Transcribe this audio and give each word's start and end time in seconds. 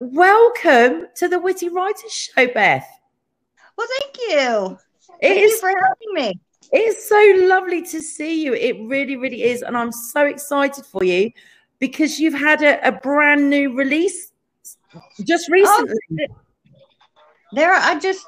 welcome 0.00 1.06
to 1.16 1.28
the 1.28 1.38
Witty 1.38 1.68
Writers 1.68 2.12
Show, 2.12 2.46
Beth. 2.48 2.88
Well, 3.76 3.86
thank 3.98 4.16
you. 4.28 4.78
It 5.20 5.28
thank 5.28 5.40
is 5.40 5.52
you 5.52 5.60
for 5.60 5.68
having 5.68 6.14
me. 6.14 6.40
It's 6.70 7.08
so 7.08 7.46
lovely 7.46 7.82
to 7.82 8.00
see 8.00 8.44
you. 8.44 8.54
It 8.54 8.76
really, 8.86 9.16
really 9.16 9.44
is. 9.44 9.62
And 9.62 9.76
I'm 9.76 9.92
so 9.92 10.26
excited 10.26 10.84
for 10.84 11.02
you 11.02 11.30
because 11.78 12.18
you've 12.18 12.34
had 12.34 12.62
a, 12.62 12.86
a 12.86 12.92
brand 12.92 13.48
new 13.48 13.74
release 13.74 14.32
just 15.24 15.48
oh, 15.48 15.52
recently. 15.52 15.96
Oh, 16.30 16.36
there, 17.52 17.72
I 17.72 17.98
just, 17.98 18.26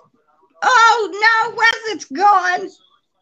oh 0.62 1.08
no, 1.12 1.56
Wes, 1.56 1.94
it's 1.94 2.04
gone. 2.06 2.70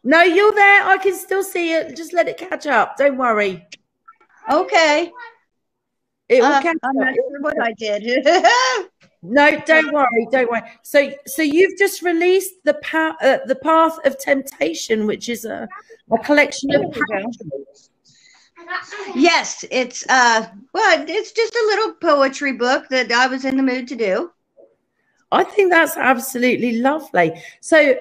No, 0.03 0.21
you're 0.21 0.53
there. 0.53 0.83
I 0.83 0.97
can 0.97 1.13
still 1.13 1.43
see 1.43 1.73
it. 1.73 1.95
Just 1.95 2.13
let 2.13 2.27
it 2.29 2.37
catch 2.37 2.67
up. 2.67 2.95
Don't 2.95 3.17
worry. 3.17 3.67
Okay. 4.49 5.11
It 6.29 6.41
will 6.41 6.47
uh, 6.47 6.61
catch 6.61 6.77
I'm 6.83 6.97
up. 6.97 7.05
not 7.05 7.15
sure 7.15 7.41
what 7.41 7.61
I 7.61 7.73
did. 7.73 8.25
no, 9.23 9.59
don't 9.65 9.91
worry. 9.91 10.27
Don't 10.31 10.49
worry. 10.49 10.61
So, 10.83 11.11
so 11.25 11.41
you've 11.41 11.77
just 11.77 12.03
released 12.03 12.53
the 12.63 12.75
path, 12.75 13.15
uh, 13.21 13.39
the 13.45 13.55
path 13.55 13.97
of 14.05 14.17
temptation, 14.19 15.07
which 15.07 15.27
is 15.27 15.45
a, 15.45 15.67
a 16.11 16.17
collection 16.19 16.73
of 16.75 16.95
Yes, 19.15 19.65
it's 19.71 20.05
uh, 20.09 20.47
well, 20.73 21.05
it's 21.07 21.31
just 21.31 21.55
a 21.55 21.65
little 21.69 21.93
poetry 21.95 22.53
book 22.53 22.87
that 22.89 23.11
I 23.11 23.25
was 23.25 23.43
in 23.43 23.57
the 23.57 23.63
mood 23.63 23.87
to 23.87 23.95
do. 23.95 24.31
I 25.31 25.43
think 25.43 25.71
that's 25.71 25.97
absolutely 25.97 26.79
lovely. 26.79 27.41
So, 27.61 27.95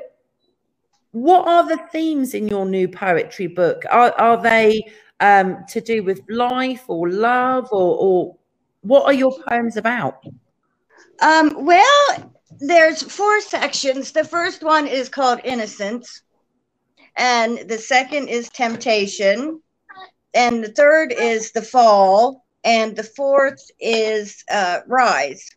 what 1.13 1.49
are 1.49 1.67
the 1.67 1.83
themes 1.91 2.35
in 2.35 2.49
your 2.49 2.67
new 2.67 2.89
poetry 2.89 3.47
book? 3.47 3.85
Are, 3.91 4.13
are 4.13 4.43
they 4.43 4.83
um, 5.21 5.65
to 5.69 5.81
do 5.81 6.03
with 6.03 6.21
life 6.29 6.85
or 6.89 7.11
love 7.11 7.69
or, 7.73 7.97
or 7.99 8.37
what 8.83 9.05
are 9.05 9.13
your 9.13 9.35
poems 9.49 9.77
about? 9.77 10.25
Um, 11.21 11.65
well, 11.65 12.33
there's 12.61 13.03
four 13.03 13.41
sections. 13.41 14.13
The 14.13 14.25
first 14.25 14.63
one 14.63 14.87
is 14.87 15.09
called 15.09 15.41
Innocence, 15.45 16.23
and 17.17 17.59
the 17.69 17.79
second 17.79 18.29
is 18.29 18.49
Temptation, 18.51 19.61
and 20.35 20.63
the 20.63 20.73
third 20.73 21.13
is 21.13 21.53
The 21.53 21.63
Fall, 21.63 22.45
and 22.65 22.95
the 22.95 23.05
fourth 23.05 23.61
is 23.81 24.45
uh, 24.51 24.81
Rise. 24.87 25.49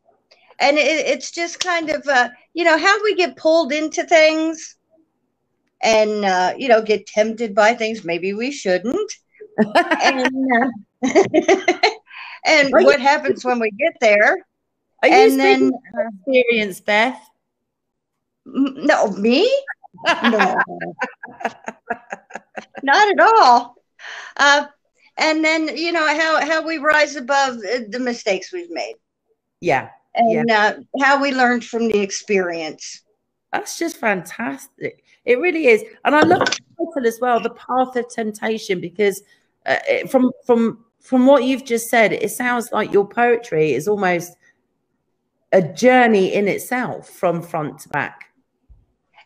And 0.60 0.78
it, 0.78 1.06
it's 1.08 1.32
just 1.32 1.60
kind 1.60 1.90
of, 1.90 2.08
uh, 2.08 2.30
you 2.54 2.64
know, 2.64 2.78
how 2.78 3.04
we 3.04 3.16
get 3.16 3.38
pulled 3.38 3.72
into 3.72 4.04
things 4.04 4.76
and, 5.82 6.24
uh, 6.24 6.54
you 6.58 6.68
know, 6.68 6.82
get 6.82 7.08
tempted 7.08 7.56
by 7.56 7.74
things 7.74 8.04
maybe 8.04 8.34
we 8.34 8.52
shouldn't 8.52 9.12
and 9.58 10.48
uh, 10.54 10.70
and 12.46 12.72
what 12.72 13.00
happens 13.00 13.44
when 13.46 13.60
we 13.60 13.72
get 13.72 13.94
there? 14.00 14.38
Are 15.02 15.08
you 15.08 15.16
and 15.16 15.40
then 15.40 15.72
uh, 15.98 16.10
experience, 16.26 16.80
Beth? 16.80 17.20
No, 18.46 19.08
me? 19.12 19.50
No, 20.06 20.56
not 22.84 23.08
at 23.12 23.20
all. 23.20 23.76
Uh, 24.38 24.66
and 25.18 25.44
then 25.44 25.76
you 25.76 25.92
know 25.92 26.08
how 26.08 26.46
how 26.46 26.66
we 26.66 26.78
rise 26.78 27.16
above 27.16 27.60
the 27.60 28.00
mistakes 28.00 28.52
we've 28.52 28.72
made. 28.72 28.96
Yeah, 29.60 29.90
and 30.16 30.50
yeah. 30.50 30.76
Uh, 30.78 31.04
how 31.04 31.22
we 31.22 31.32
learned 31.32 31.66
from 31.66 31.88
the 31.88 32.00
experience. 32.00 33.02
That's 33.52 33.78
just 33.78 33.98
fantastic. 33.98 35.04
It 35.26 35.40
really 35.40 35.68
is, 35.68 35.84
and 36.06 36.16
I 36.16 36.22
love 36.22 36.40
the 36.40 36.60
title 36.78 37.08
as 37.08 37.20
well, 37.20 37.40
"The 37.40 37.52
Path 37.52 37.96
of 37.96 38.10
Temptation," 38.10 38.80
because 38.80 39.22
uh, 39.66 39.78
from 40.10 40.32
from 40.46 40.86
from 41.00 41.26
what 41.26 41.44
you've 41.44 41.66
just 41.66 41.90
said, 41.90 42.14
it 42.14 42.30
sounds 42.30 42.72
like 42.72 42.94
your 42.94 43.08
poetry 43.08 43.74
is 43.74 43.88
almost 43.88 44.36
a 45.52 45.62
journey 45.62 46.34
in 46.34 46.48
itself 46.48 47.10
from 47.10 47.42
front 47.42 47.80
to 47.80 47.90
back. 47.90 48.26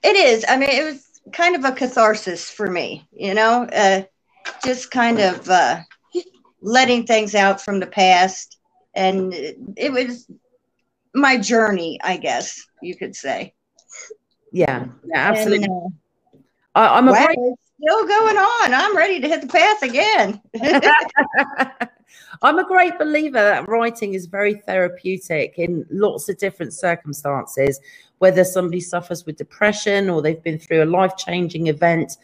It 0.04 0.16
is. 0.16 0.46
I 0.48 0.58
mean, 0.58 0.70
it 0.70 0.84
was 0.84 1.22
kind 1.34 1.56
of 1.56 1.66
a 1.66 1.72
catharsis 1.72 2.50
for 2.50 2.70
me, 2.70 3.08
you 3.12 3.34
know, 3.34 3.64
uh, 3.64 4.04
just 4.64 4.92
kind 4.92 5.20
of 5.20 5.50
uh, 5.50 5.82
letting 6.62 7.06
things 7.06 7.36
out 7.36 7.62
from 7.62 7.80
the 7.80 7.88
past. 7.88 8.58
And 8.94 9.34
it 9.34 9.92
was 9.92 10.28
my 11.14 11.38
journey, 11.38 12.00
I 12.04 12.18
guess 12.18 12.64
you 12.82 12.96
could 12.96 13.16
say. 13.16 13.54
Yeah, 14.52 14.86
yeah 15.06 15.30
absolutely. 15.30 15.66
And, 15.66 15.94
uh, 16.76 16.80
I, 16.80 16.98
am 16.98 17.08
a 17.08 17.12
wow. 17.12 17.56
Still 17.82 18.08
going 18.08 18.38
on. 18.38 18.74
I'm 18.74 18.96
ready 18.96 19.20
to 19.20 19.28
hit 19.28 19.42
the 19.42 19.48
path 19.48 19.82
again. 19.82 20.42
I'm 22.42 22.60
a 22.60 22.66
great 22.66 22.98
believer 22.98 23.40
that 23.40 23.68
writing 23.68 24.14
is 24.14 24.26
very 24.26 24.56
therapeutic 24.56 25.56
in 25.58 25.86
lots 25.90 26.30
of 26.30 26.38
different 26.38 26.74
circumstances, 26.74 27.80
whether 28.20 28.44
somebody 28.44 28.80
suffers 28.80 29.26
with 29.26 29.38
depression 29.38 30.10
or 30.10 30.22
they've 30.22 30.42
been 30.44 30.60
through 30.60 30.84
a 30.84 30.86
life-changing 30.86 31.68
event. 31.68 32.18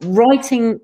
Writing 0.00 0.80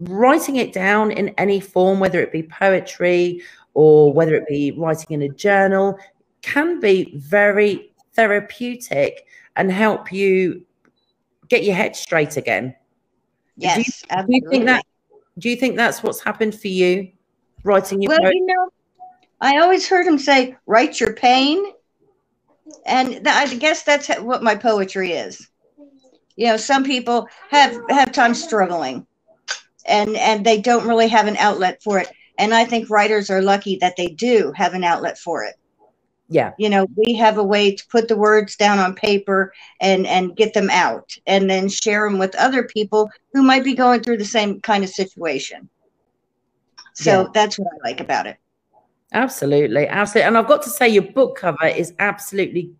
writing 0.00 0.56
it 0.56 0.72
down 0.72 1.10
in 1.10 1.30
any 1.30 1.58
form, 1.58 1.98
whether 1.98 2.20
it 2.20 2.30
be 2.30 2.42
poetry 2.42 3.42
or 3.72 4.12
whether 4.12 4.34
it 4.34 4.46
be 4.46 4.72
writing 4.72 5.06
in 5.10 5.22
a 5.22 5.28
journal, 5.28 5.98
can 6.42 6.80
be 6.80 7.12
very 7.16 7.90
therapeutic 8.12 9.26
and 9.56 9.72
help 9.72 10.12
you 10.12 10.64
get 11.48 11.64
your 11.64 11.74
head 11.74 11.96
straight 11.96 12.36
again. 12.36 12.74
Yes, 13.56 13.76
do 13.76 13.80
you, 13.80 13.92
absolutely. 14.10 14.40
Do 14.40 14.44
you 14.44 14.50
think 14.50 14.66
that? 14.66 14.84
Do 15.38 15.50
you 15.50 15.56
think 15.56 15.76
that's 15.76 16.02
what's 16.02 16.20
happened 16.20 16.58
for 16.58 16.68
you, 16.68 17.10
writing 17.62 18.02
your? 18.02 18.10
Well, 18.10 18.18
poetry? 18.20 18.36
you 18.36 18.46
know, 18.46 18.68
I 19.40 19.58
always 19.58 19.88
heard 19.88 20.06
him 20.06 20.18
say, 20.18 20.56
"Write 20.66 21.00
your 21.00 21.14
pain," 21.14 21.64
and 22.86 23.26
I 23.26 23.52
guess 23.54 23.82
that's 23.82 24.08
what 24.20 24.42
my 24.42 24.54
poetry 24.54 25.12
is. 25.12 25.48
You 26.36 26.46
know, 26.46 26.56
some 26.56 26.84
people 26.84 27.28
have 27.50 27.78
have 27.90 28.12
time 28.12 28.34
struggling, 28.34 29.06
and 29.86 30.16
and 30.16 30.44
they 30.44 30.60
don't 30.60 30.86
really 30.86 31.08
have 31.08 31.26
an 31.26 31.36
outlet 31.36 31.82
for 31.82 31.98
it. 31.98 32.08
And 32.38 32.52
I 32.52 32.64
think 32.64 32.90
writers 32.90 33.30
are 33.30 33.42
lucky 33.42 33.78
that 33.80 33.96
they 33.96 34.08
do 34.08 34.52
have 34.56 34.74
an 34.74 34.82
outlet 34.82 35.18
for 35.18 35.44
it 35.44 35.54
yeah. 36.28 36.52
You 36.58 36.68
know 36.68 36.86
we 36.96 37.14
have 37.14 37.38
a 37.38 37.42
way 37.42 37.74
to 37.74 37.86
put 37.88 38.08
the 38.08 38.16
words 38.16 38.56
down 38.56 38.78
on 38.78 38.94
paper 38.94 39.52
and 39.80 40.06
and 40.06 40.36
get 40.36 40.54
them 40.54 40.70
out 40.70 41.16
and 41.26 41.50
then 41.50 41.68
share 41.68 42.08
them 42.08 42.18
with 42.18 42.34
other 42.36 42.64
people 42.64 43.10
who 43.32 43.42
might 43.42 43.64
be 43.64 43.74
going 43.74 44.02
through 44.02 44.16
the 44.16 44.24
same 44.24 44.60
kind 44.60 44.84
of 44.84 44.90
situation. 44.90 45.68
So 46.94 47.22
yeah. 47.22 47.28
that's 47.34 47.58
what 47.58 47.68
i 47.68 47.88
like 47.88 48.00
about 48.00 48.26
it. 48.26 48.36
Absolutely. 49.12 49.86
Absolutely 49.86 50.26
and 50.26 50.38
i've 50.38 50.48
got 50.48 50.62
to 50.62 50.70
say 50.70 50.88
your 50.88 51.02
book 51.02 51.36
cover 51.36 51.66
is 51.66 51.92
absolutely 51.98 52.72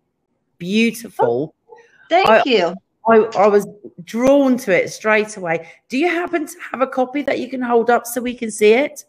beautiful. 0.57 1.53
Oh, 1.69 1.77
thank 2.09 2.27
I, 2.27 2.43
you. 2.45 2.75
I, 3.07 3.17
I 3.37 3.47
was 3.47 3.67
drawn 4.03 4.57
to 4.57 4.75
it 4.75 4.89
straight 4.89 5.37
away. 5.37 5.69
Do 5.89 5.99
you 5.99 6.07
happen 6.07 6.47
to 6.47 6.55
have 6.71 6.81
a 6.81 6.87
copy 6.87 7.21
that 7.21 7.37
you 7.37 7.47
can 7.49 7.61
hold 7.61 7.91
up 7.91 8.07
so 8.07 8.19
we 8.19 8.33
can 8.33 8.49
see 8.49 8.73
it? 8.73 9.03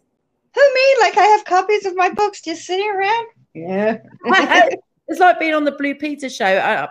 Who 0.54 0.74
me? 0.74 0.96
Like 1.00 1.16
i 1.16 1.24
have 1.24 1.44
copies 1.46 1.86
of 1.86 1.96
my 1.96 2.10
books 2.10 2.42
just 2.42 2.66
sitting 2.66 2.90
around 2.90 3.26
yeah. 3.56 3.98
it's 5.08 5.20
like 5.20 5.40
being 5.40 5.54
on 5.54 5.64
the 5.64 5.72
Blue 5.72 5.94
Peter 5.94 6.28
show. 6.28 6.44
Uh, 6.44 6.88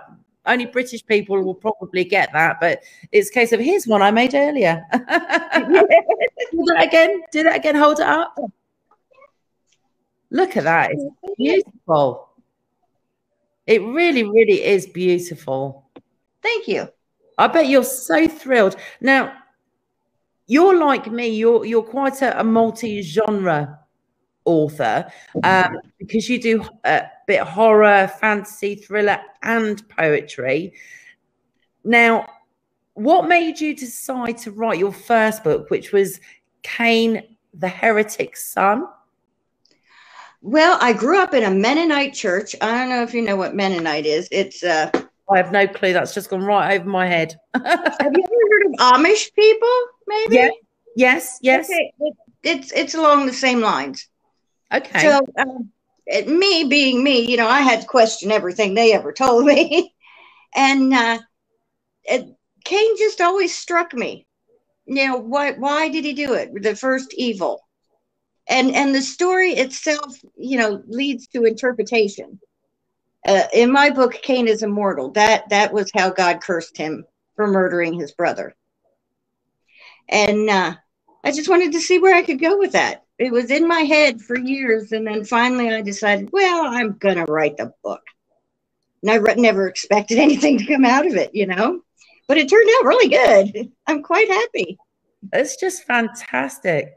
only 0.48 0.66
British 0.66 1.06
people 1.06 1.42
will 1.44 1.56
probably 1.56 2.03
get 2.03 2.30
that, 2.34 2.58
but 2.59 2.81
it's 3.12 3.30
a 3.30 3.34
case 3.34 3.52
of 3.52 3.59
here's 3.59 3.88
one 3.88 4.02
I 4.02 4.12
made 4.12 4.34
earlier. 4.34 4.84
Do 4.94 5.00
that 6.68 6.84
again. 6.84 7.22
Do 7.31 7.44
that 7.44 7.56
again. 7.58 7.75
Hold 7.75 8.00
it 8.00 8.06
up. 8.06 8.38
Look 10.30 10.58
at 10.58 10.64
that. 10.66 10.92
It's 10.92 11.36
beautiful. 11.38 12.30
It 13.66 13.81
really, 13.81 14.24
really 14.24 14.64
is 14.64 14.86
beautiful. 14.86 15.90
Thank 16.42 16.68
you. 16.68 16.90
I 17.38 17.48
bet 17.48 17.68
you're 17.68 17.84
so 17.84 18.28
thrilled. 18.28 18.75
Now, 19.02 19.34
you're 20.48 20.78
like 20.78 21.12
me, 21.12 21.30
you're 21.30 21.66
you're 21.66 21.84
quite 21.84 22.22
a, 22.22 22.40
a 22.40 22.44
multi-genre 22.44 23.80
author 24.45 25.11
um, 25.44 25.79
because 25.97 26.29
you 26.29 26.39
do 26.41 26.66
a 26.83 27.03
bit 27.28 27.41
horror, 27.41 28.07
fantasy, 28.19 28.75
thriller, 28.75 29.19
and 29.44 29.88
poetry. 29.89 30.74
Now, 31.83 32.27
what 32.94 33.27
made 33.27 33.59
you 33.59 33.75
decide 33.75 34.38
to 34.39 34.51
write 34.51 34.80
your 34.80 34.94
first 34.94 35.44
book, 35.44 35.69
which 35.69 35.92
was 35.92 36.19
Cain 36.63 37.38
the 37.53 37.68
Heretic's 37.68 38.45
Son? 38.45 38.88
Well, 40.42 40.77
I 40.80 40.94
grew 40.94 41.19
up 41.19 41.33
in 41.33 41.44
a 41.44 41.51
Mennonite 41.51 42.13
church. 42.13 42.56
I 42.62 42.77
don't 42.77 42.89
know 42.89 43.03
if 43.03 43.13
you 43.13 43.21
know 43.21 43.36
what 43.36 43.56
Mennonite 43.56 44.06
is. 44.06 44.27
It's 44.31 44.63
uh 44.63 44.91
I 45.30 45.38
have 45.38 45.51
no 45.51 45.68
clue. 45.68 45.91
That's 45.91 46.13
just 46.13 46.30
gone 46.30 46.44
right 46.44 46.80
over 46.80 46.88
my 46.88 47.07
head. 47.07 47.36
have 47.56 48.13
you 48.15 48.24
ever 48.24 48.45
heard 48.51 48.65
of 48.68 48.80
Amish 48.80 49.33
people? 49.33 49.77
Maybe. 50.07 50.36
Yeah. 50.36 50.50
Yes. 50.95 51.39
Yes. 51.41 51.65
Okay. 51.65 51.91
it's 52.44 52.71
it's 52.74 52.94
along 52.94 53.25
the 53.25 53.33
same 53.33 53.59
lines. 53.59 54.07
Okay. 54.73 55.00
So, 55.01 55.21
um, 55.38 55.71
it, 56.07 56.27
me 56.27 56.65
being 56.65 57.03
me, 57.03 57.29
you 57.29 57.38
know, 57.38 57.47
I 57.47 57.62
had 57.62 57.81
to 57.81 57.88
question 57.88 58.31
everything 58.31 58.73
they 58.75 58.94
ever 58.94 59.13
told 59.13 59.45
me. 59.45 59.94
and 60.56 60.94
uh, 60.94 61.19
it, 62.06 62.35
Cain 62.65 62.97
just 62.97 63.21
always 63.21 63.56
struck 63.57 63.94
me. 63.94 64.27
You 64.85 65.07
know, 65.07 65.17
why, 65.17 65.53
why 65.53 65.89
did 65.89 66.06
he 66.06 66.13
do 66.13 66.33
it? 66.35 66.51
The 66.63 66.75
first 66.75 67.13
evil. 67.15 67.62
and 68.47 68.75
and 68.75 68.95
the 68.95 69.01
story 69.01 69.53
itself, 69.53 70.17
you 70.38 70.57
know, 70.59 70.83
leads 70.88 71.27
to 71.29 71.45
interpretation. 71.45 72.39
Uh, 73.27 73.44
in 73.53 73.71
my 73.71 73.91
book, 73.91 74.13
Cain 74.23 74.47
is 74.47 74.63
immortal. 74.63 75.12
That 75.12 75.50
that 75.50 75.73
was 75.73 75.91
how 75.95 76.12
God 76.12 76.41
cursed 76.41 76.77
him 76.77 77.06
for 77.35 77.47
murdering 77.47 77.95
his 78.00 78.13
brother. 78.13 78.56
And 80.09 80.50
uh, 80.50 80.75
I 81.23 81.31
just 81.31 81.50
wanted 81.50 81.73
to 81.73 81.81
see 81.81 82.00
where 82.00 82.15
I 82.15 82.23
could 82.23 82.41
go 82.41 82.59
with 82.59 82.73
that. 82.73 83.05
It 83.17 83.31
was 83.31 83.50
in 83.50 83.67
my 83.67 83.81
head 83.81 84.21
for 84.21 84.38
years, 84.38 84.91
and 84.91 85.07
then 85.07 85.23
finally 85.23 85.73
I 85.73 85.81
decided, 85.81 86.31
well, 86.31 86.65
I'm 86.67 86.97
gonna 86.97 87.25
write 87.25 87.57
the 87.57 87.73
book. 87.83 88.03
And 89.01 89.12
I 89.12 89.15
re- 89.15 89.35
never 89.35 89.67
expected 89.67 90.17
anything 90.19 90.57
to 90.57 90.65
come 90.65 90.85
out 90.85 91.06
of 91.06 91.15
it, 91.15 91.33
you 91.33 91.47
know, 91.47 91.81
but 92.27 92.38
it 92.38 92.50
turned 92.50 92.69
out 92.77 92.85
really 92.85 93.09
good. 93.09 93.71
I'm 93.88 94.03
quite 94.03 94.29
happy. 94.29 94.77
It's 95.33 95.56
just 95.56 95.83
fantastic. 95.83 96.94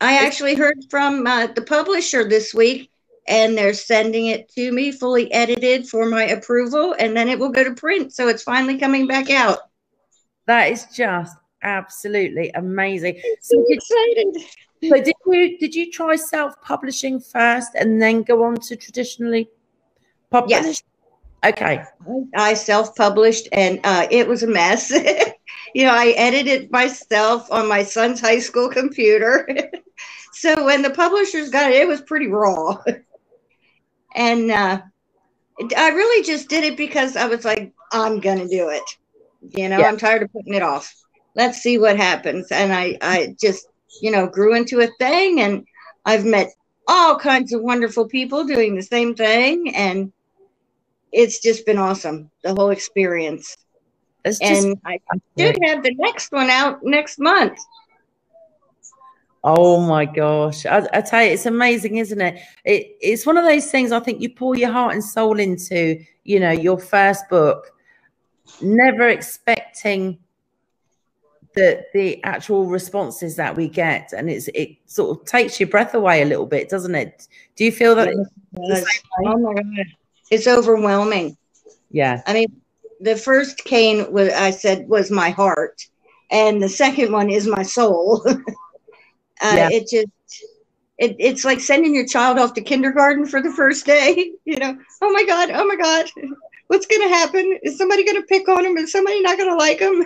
I 0.00 0.24
actually 0.24 0.54
heard 0.54 0.78
from 0.90 1.26
uh, 1.26 1.46
the 1.48 1.62
publisher 1.62 2.28
this 2.28 2.52
week, 2.52 2.90
and 3.26 3.56
they're 3.56 3.74
sending 3.74 4.26
it 4.26 4.48
to 4.50 4.72
me 4.72 4.92
fully 4.92 5.32
edited 5.32 5.88
for 5.88 6.06
my 6.06 6.24
approval, 6.24 6.94
and 6.98 7.16
then 7.16 7.28
it 7.28 7.38
will 7.38 7.50
go 7.50 7.64
to 7.64 7.74
print. 7.74 8.12
So 8.12 8.28
it's 8.28 8.42
finally 8.42 8.78
coming 8.78 9.06
back 9.06 9.30
out. 9.30 9.60
That 10.46 10.70
is 10.70 10.86
just 10.94 11.34
absolutely 11.62 12.50
amazing. 12.54 13.20
So 13.40 13.64
excited. 13.68 14.36
So 14.88 15.02
did 15.02 15.14
you 15.26 15.58
did 15.58 15.74
you 15.74 15.90
try 15.90 16.16
self 16.16 16.60
publishing 16.62 17.20
first 17.20 17.70
and 17.74 18.00
then 18.00 18.22
go 18.22 18.44
on 18.44 18.56
to 18.56 18.76
traditionally 18.76 19.48
publish? 20.30 20.50
Yes. 20.50 20.82
Okay. 21.44 21.82
I 22.34 22.54
self 22.54 22.96
published, 22.96 23.48
and 23.52 23.80
uh, 23.84 24.06
it 24.10 24.26
was 24.26 24.42
a 24.42 24.46
mess. 24.46 24.90
you 25.74 25.84
know, 25.84 25.92
I 25.92 26.14
edited 26.16 26.70
myself 26.70 27.50
on 27.52 27.68
my 27.68 27.82
son's 27.82 28.20
high 28.20 28.38
school 28.38 28.68
computer. 28.68 29.46
so 30.32 30.64
when 30.64 30.82
the 30.82 30.90
publishers 30.90 31.50
got 31.50 31.70
it, 31.70 31.82
it 31.82 31.88
was 31.88 32.00
pretty 32.00 32.28
raw. 32.28 32.82
and 34.14 34.50
uh, 34.50 34.80
I 35.76 35.88
really 35.90 36.24
just 36.24 36.48
did 36.48 36.64
it 36.64 36.76
because 36.76 37.16
I 37.16 37.26
was 37.26 37.44
like, 37.44 37.72
I'm 37.92 38.20
going 38.20 38.38
to 38.38 38.48
do 38.48 38.70
it. 38.70 38.82
You 39.58 39.68
know, 39.68 39.78
Yeah. 39.78 39.88
I'm 39.88 39.98
tired 39.98 40.22
of 40.22 40.32
putting 40.32 40.54
it 40.54 40.62
off. 40.62 40.94
Let's 41.36 41.58
see 41.58 41.78
what 41.78 41.96
happens. 41.96 42.50
And 42.50 42.72
I, 42.72 42.96
I 43.02 43.36
just, 43.40 43.66
you 44.00 44.10
know, 44.10 44.26
grew 44.26 44.54
into 44.54 44.80
a 44.80 44.88
thing, 44.98 45.40
and 45.40 45.66
I've 46.04 46.24
met 46.24 46.50
all 46.86 47.18
kinds 47.18 47.52
of 47.52 47.62
wonderful 47.62 48.06
people 48.06 48.44
doing 48.44 48.74
the 48.74 48.82
same 48.82 49.14
thing. 49.14 49.74
And 49.74 50.12
it's 51.12 51.40
just 51.40 51.64
been 51.64 51.78
awesome, 51.78 52.30
the 52.42 52.54
whole 52.54 52.70
experience 52.70 53.56
It's 54.24 54.38
just 54.38 54.66
and 54.66 54.76
I 54.84 54.98
should 55.38 55.58
have 55.64 55.82
the 55.82 55.94
next 55.94 56.32
one 56.32 56.50
out 56.50 56.80
next 56.82 57.18
month. 57.18 57.58
Oh 59.46 59.78
my 59.80 60.06
gosh. 60.06 60.64
I, 60.64 60.86
I 60.92 61.00
tell 61.02 61.22
you, 61.22 61.32
it's 61.32 61.44
amazing, 61.46 61.98
isn't 61.98 62.20
it? 62.20 62.40
it? 62.64 62.96
It's 63.00 63.26
one 63.26 63.36
of 63.36 63.44
those 63.44 63.70
things 63.70 63.92
I 63.92 64.00
think 64.00 64.22
you 64.22 64.30
pour 64.30 64.56
your 64.56 64.72
heart 64.72 64.94
and 64.94 65.04
soul 65.04 65.38
into, 65.38 66.02
you 66.24 66.40
know, 66.40 66.50
your 66.50 66.78
first 66.78 67.28
book, 67.28 67.70
never 68.62 69.08
expecting 69.08 70.18
the 71.54 71.84
the 71.94 72.22
actual 72.24 72.66
responses 72.66 73.36
that 73.36 73.56
we 73.56 73.68
get. 73.68 74.12
And 74.12 74.30
it's 74.30 74.48
it 74.48 74.76
sort 74.86 75.18
of 75.18 75.26
takes 75.26 75.58
your 75.58 75.68
breath 75.68 75.94
away 75.94 76.22
a 76.22 76.26
little 76.26 76.46
bit, 76.46 76.68
doesn't 76.68 76.94
it? 76.94 77.28
Do 77.56 77.64
you 77.64 77.72
feel 77.72 77.94
that? 77.94 78.08
Yes. 78.60 78.84
Oh 79.24 79.38
my 79.38 79.54
god, 79.54 79.86
it's 80.30 80.46
overwhelming. 80.46 81.36
Yeah. 81.90 82.22
I 82.26 82.34
mean, 82.34 82.60
the 83.00 83.16
first 83.16 83.64
Cain 83.64 84.10
was 84.12 84.32
I 84.32 84.50
said 84.50 84.88
was 84.88 85.10
my 85.10 85.30
heart, 85.30 85.86
and 86.30 86.62
the 86.62 86.68
second 86.68 87.12
one 87.12 87.30
is 87.30 87.46
my 87.46 87.62
soul. 87.62 88.22
uh, 88.26 88.32
Yeah. 89.42 89.68
It 89.70 89.88
just 89.88 90.08
it, 90.98 91.16
it's 91.18 91.44
like 91.44 91.60
sending 91.60 91.94
your 91.94 92.06
child 92.06 92.38
off 92.38 92.54
to 92.54 92.60
kindergarten 92.60 93.26
for 93.26 93.42
the 93.42 93.52
first 93.52 93.86
day. 93.86 94.32
You 94.44 94.58
know, 94.58 94.76
oh 95.00 95.10
my 95.10 95.24
god, 95.24 95.50
oh 95.50 95.66
my 95.66 95.74
god, 95.74 96.10
what's 96.68 96.86
going 96.86 97.00
to 97.00 97.08
happen? 97.08 97.58
Is 97.62 97.78
somebody 97.78 98.04
going 98.04 98.20
to 98.20 98.26
pick 98.26 98.46
on 98.48 98.64
him? 98.64 98.76
Is 98.76 98.92
somebody 98.92 99.20
not 99.22 99.38
going 99.38 99.50
to 99.50 99.56
like 99.56 99.80
him? 99.80 100.04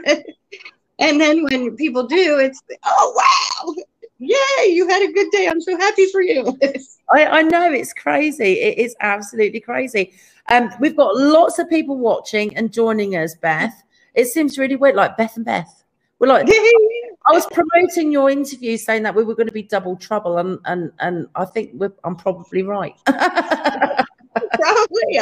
And 0.99 1.21
then 1.21 1.45
when 1.45 1.77
people 1.77 2.07
do, 2.07 2.39
it's 2.39 2.61
oh 2.85 3.13
wow, 3.17 3.75
yay, 4.19 4.69
you 4.69 4.89
had 4.89 5.03
a 5.03 5.13
good 5.13 5.31
day. 5.31 5.49
I'm 5.49 5.61
so 5.61 5.77
happy 5.77 6.07
for 6.07 6.21
you. 6.21 6.59
I, 7.11 7.27
I 7.27 7.43
know 7.43 7.73
it's 7.73 7.93
crazy. 7.93 8.61
It 8.61 8.79
is 8.79 8.97
absolutely 9.01 9.61
crazy. 9.61 10.13
Um, 10.51 10.71
we've 10.81 10.97
got 10.97 11.17
lots 11.17 11.59
of 11.59 11.69
people 11.69 11.97
watching 11.97 12.57
and 12.57 12.73
joining 12.73 13.17
us, 13.17 13.35
Beth. 13.35 13.83
It 14.15 14.27
seems 14.27 14.59
really 14.59 14.77
weird, 14.77 14.97
like 14.97 15.17
Beth 15.17 15.37
and 15.37 15.45
Beth. 15.45 15.85
We're 16.19 16.29
like, 16.29 16.47
I 16.49 17.33
was 17.33 17.47
promoting 17.47 18.11
your 18.11 18.29
interview, 18.29 18.77
saying 18.77 19.05
that 19.05 19.15
we 19.15 19.23
were 19.23 19.37
going 19.37 19.47
to 19.47 19.53
be 19.53 19.63
double 19.63 19.97
trouble, 19.97 20.39
and 20.39 20.59
and 20.65 20.91
and 20.99 21.29
I 21.37 21.45
think 21.45 21.71
we're, 21.75 21.93
I'm 22.03 22.17
probably 22.17 22.63
right. 22.63 22.95
Probably. 23.07 25.21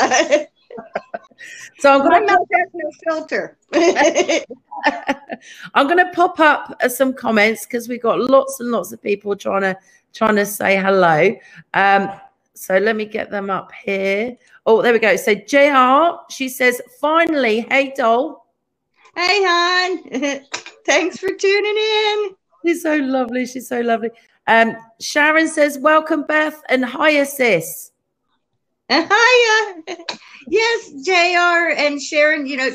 so 1.78 1.93
I'm 1.93 2.08
going 2.08 2.26
to 2.26 2.38
no 2.73 2.90
filter. 3.05 3.58
I'm 5.75 5.87
going 5.87 6.05
to 6.05 6.11
pop 6.12 6.41
up 6.41 6.81
some 6.88 7.12
comments 7.12 7.65
because 7.67 7.88
we've 7.88 8.03
got 8.03 8.21
lots 8.21 8.61
and 8.61 8.71
lots 8.71 8.93
of 8.93 9.03
people 9.03 9.37
trying 9.37 9.62
to 9.62 9.77
trying 10.12 10.37
to 10.37 10.47
say 10.47 10.77
hello. 10.77 11.35
Um, 11.75 12.11
so 12.55 12.79
let 12.79 12.97
me 12.97 13.05
get 13.05 13.31
them 13.31 13.50
up 13.50 13.71
here. 13.73 14.37
Oh, 14.65 14.81
there 14.81 14.93
we 14.93 14.99
go. 14.99 15.17
So 15.17 15.35
JR, 15.35 16.19
she 16.31 16.49
says, 16.49 16.81
finally, 17.00 17.61
hey 17.69 17.93
doll. 17.97 18.47
hey, 19.15 19.43
hon. 19.44 20.41
Thanks 20.87 21.19
for 21.19 21.29
tuning 21.29 21.77
in. 21.77 22.31
She's 22.65 22.83
so 22.83 22.97
lovely. 22.97 23.47
She's 23.47 23.69
so 23.69 23.81
lovely. 23.81 24.11
Um, 24.47 24.77
Sharon 25.00 25.49
says, 25.49 25.79
welcome, 25.79 26.23
Beth, 26.23 26.62
and 26.69 26.85
hi, 26.85 27.23
sis. 27.25 27.93
Hiya. 28.91 29.97
Yes, 30.49 30.93
JR 31.05 31.73
and 31.77 32.00
Sharon, 32.00 32.47
you 32.47 32.56
know, 32.56 32.71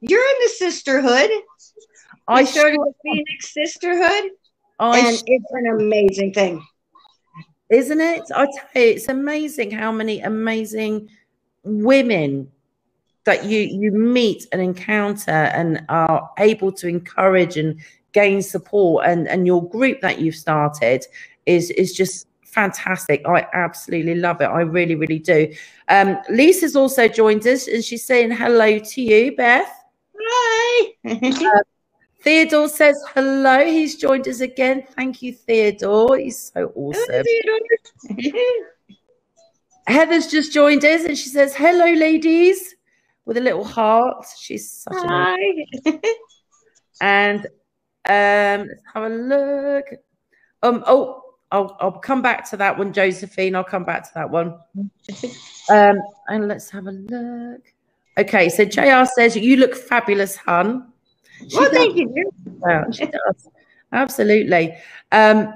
you're 0.00 0.28
in 0.28 0.36
the 0.42 0.48
sisterhood. 0.48 1.30
I 2.28 2.44
started 2.44 2.80
the 2.80 2.92
Phoenix 3.02 3.52
Sisterhood, 3.52 4.30
I 4.78 4.98
and 4.98 5.22
it's 5.26 5.50
an 5.50 5.66
amazing 5.68 6.32
thing. 6.32 6.64
isn't 7.70 8.00
it? 8.00 8.22
I 8.34 8.46
tell 8.46 8.82
you, 8.82 8.90
it's 8.90 9.08
amazing 9.08 9.70
how 9.70 9.92
many 9.92 10.20
amazing 10.20 11.08
women 11.62 12.50
that 13.24 13.44
you 13.44 13.58
you 13.58 13.90
meet 13.92 14.46
and 14.52 14.62
encounter 14.62 15.30
and 15.30 15.84
are 15.88 16.30
able 16.38 16.72
to 16.72 16.88
encourage 16.88 17.56
and 17.56 17.80
gain 18.12 18.40
support 18.40 19.04
and 19.06 19.28
and 19.28 19.46
your 19.46 19.68
group 19.68 20.00
that 20.00 20.20
you've 20.20 20.36
started 20.36 21.04
is 21.44 21.70
is 21.72 21.92
just 21.92 22.28
fantastic 22.44 23.20
i 23.26 23.46
absolutely 23.52 24.14
love 24.14 24.40
it 24.40 24.46
i 24.46 24.60
really 24.60 24.94
really 24.94 25.18
do 25.18 25.52
um 25.88 26.16
lisa's 26.30 26.76
also 26.76 27.06
joined 27.08 27.46
us 27.46 27.66
and 27.66 27.84
she's 27.84 28.04
saying 28.04 28.30
hello 28.30 28.78
to 28.78 29.02
you 29.02 29.34
beth 29.36 29.70
Hi. 30.18 30.92
theodore 32.26 32.68
says 32.68 32.96
hello 33.14 33.64
he's 33.64 33.96
joined 33.96 34.26
us 34.26 34.40
again 34.40 34.82
thank 34.96 35.22
you 35.22 35.32
theodore 35.32 36.18
he's 36.18 36.52
so 36.52 36.72
awesome 36.74 37.22
Heather's 39.86 40.26
just 40.26 40.52
joined 40.52 40.84
us 40.84 41.04
and 41.04 41.16
she 41.16 41.28
says, 41.28 41.54
Hello, 41.54 41.86
ladies, 41.92 42.74
with 43.24 43.36
a 43.36 43.40
little 43.40 43.64
heart. 43.64 44.26
She's 44.38 44.70
such 44.70 44.96
a 44.96 45.06
nice. 45.06 45.38
Hi. 45.86 46.00
And 46.98 47.46
um, 48.08 48.68
let's 48.68 48.82
have 48.94 49.02
a 49.02 49.08
look. 49.14 49.84
Um, 50.62 50.82
oh, 50.86 51.22
I'll, 51.52 51.76
I'll 51.78 51.92
come 51.92 52.22
back 52.22 52.48
to 52.50 52.56
that 52.56 52.78
one, 52.78 52.94
Josephine. 52.94 53.54
I'll 53.54 53.64
come 53.64 53.84
back 53.84 54.04
to 54.04 54.10
that 54.14 54.30
one. 54.30 54.58
Um, 55.68 56.00
and 56.28 56.48
let's 56.48 56.70
have 56.70 56.86
a 56.86 56.92
look. 56.92 57.60
Okay, 58.16 58.48
so 58.48 58.64
JR 58.64 59.04
says, 59.14 59.36
You 59.36 59.58
look 59.58 59.74
fabulous, 59.74 60.36
hun. 60.36 60.90
She 61.48 61.56
Well, 61.56 61.64
does. 61.64 61.72
thank 61.72 61.96
you. 61.96 62.30
She 62.92 63.06
does. 63.06 63.48
Absolutely. 63.92 64.74
Um, 65.12 65.54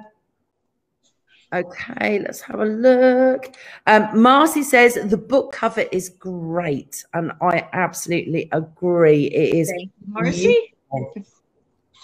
okay, 1.52 2.20
let's 2.20 2.40
have 2.42 2.60
a 2.60 2.64
look. 2.64 3.54
Um, 3.86 4.08
Marcy 4.22 4.62
says 4.62 4.94
the 4.94 5.16
book 5.16 5.52
cover 5.52 5.84
is 5.92 6.10
great, 6.10 7.04
and 7.14 7.32
I 7.40 7.68
absolutely 7.72 8.48
agree. 8.52 9.24
It 9.26 9.54
is 9.54 9.72
you, 9.76 9.90
Marcy. 10.06 10.74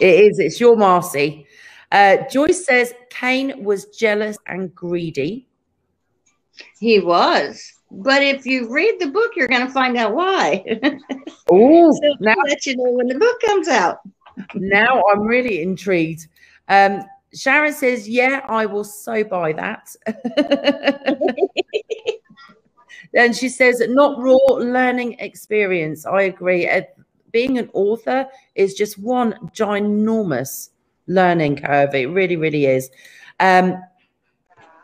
It 0.00 0.30
is. 0.30 0.38
It's 0.38 0.60
your 0.60 0.76
Marcy. 0.76 1.46
Uh, 1.92 2.16
Joyce 2.30 2.64
says 2.66 2.92
Cain 3.10 3.62
was 3.62 3.86
jealous 3.86 4.36
and 4.46 4.74
greedy. 4.74 5.46
He 6.80 6.98
was. 7.00 7.72
But 7.90 8.22
if 8.22 8.44
you 8.44 8.72
read 8.72 8.98
the 8.98 9.06
book, 9.06 9.32
you're 9.36 9.48
going 9.48 9.66
to 9.66 9.72
find 9.72 9.96
out 9.96 10.14
why. 10.14 10.64
Oh, 11.48 11.92
so 11.92 12.14
now 12.18 12.34
let 12.48 12.66
you 12.66 12.76
know 12.76 12.90
when 12.90 13.06
the 13.06 13.14
book 13.14 13.40
comes 13.40 13.68
out. 13.68 14.00
now 14.54 15.00
I'm 15.12 15.20
really 15.20 15.62
intrigued. 15.62 16.26
Um, 16.68 17.04
Sharon 17.32 17.72
says, 17.72 18.08
"Yeah, 18.08 18.44
I 18.48 18.66
will 18.66 18.82
so 18.82 19.22
buy 19.22 19.52
that." 19.52 19.94
and 23.14 23.36
she 23.36 23.48
says, 23.48 23.80
"Not 23.88 24.18
raw 24.20 24.34
learning 24.56 25.20
experience." 25.20 26.04
I 26.04 26.22
agree. 26.22 26.68
Uh, 26.68 26.82
being 27.30 27.58
an 27.58 27.70
author 27.72 28.26
is 28.56 28.74
just 28.74 28.98
one 28.98 29.34
ginormous 29.54 30.70
learning 31.06 31.56
curve. 31.56 31.94
It 31.94 32.06
really, 32.06 32.36
really 32.36 32.66
is. 32.66 32.90
Um, 33.38 33.80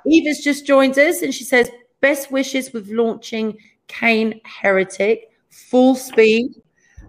Eva's 0.07 0.41
just 0.41 0.67
joined 0.67 0.99
us 0.99 1.23
and 1.23 1.35
she 1.35 1.45
says, 1.45 1.71
best 2.03 2.31
wishes 2.31 2.75
with 2.75 2.91
launching 2.91 3.57
Cain 3.89 4.41
Heretic, 4.45 5.31
full 5.49 5.95
speed. 5.95 6.61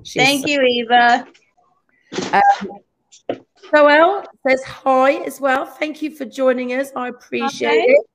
She's 0.03 0.23
Thank 0.23 0.47
you, 0.47 0.61
Eva. 0.61 1.27
Um, 2.31 2.79
Joelle 3.73 4.25
says 4.47 4.63
hi 4.63 5.15
as 5.25 5.41
well. 5.41 5.65
Thank 5.65 6.01
you 6.01 6.15
for 6.15 6.25
joining 6.25 6.73
us. 6.73 6.91
I 6.95 7.09
appreciate 7.09 7.69
okay. 7.69 7.91
it. 7.91 8.05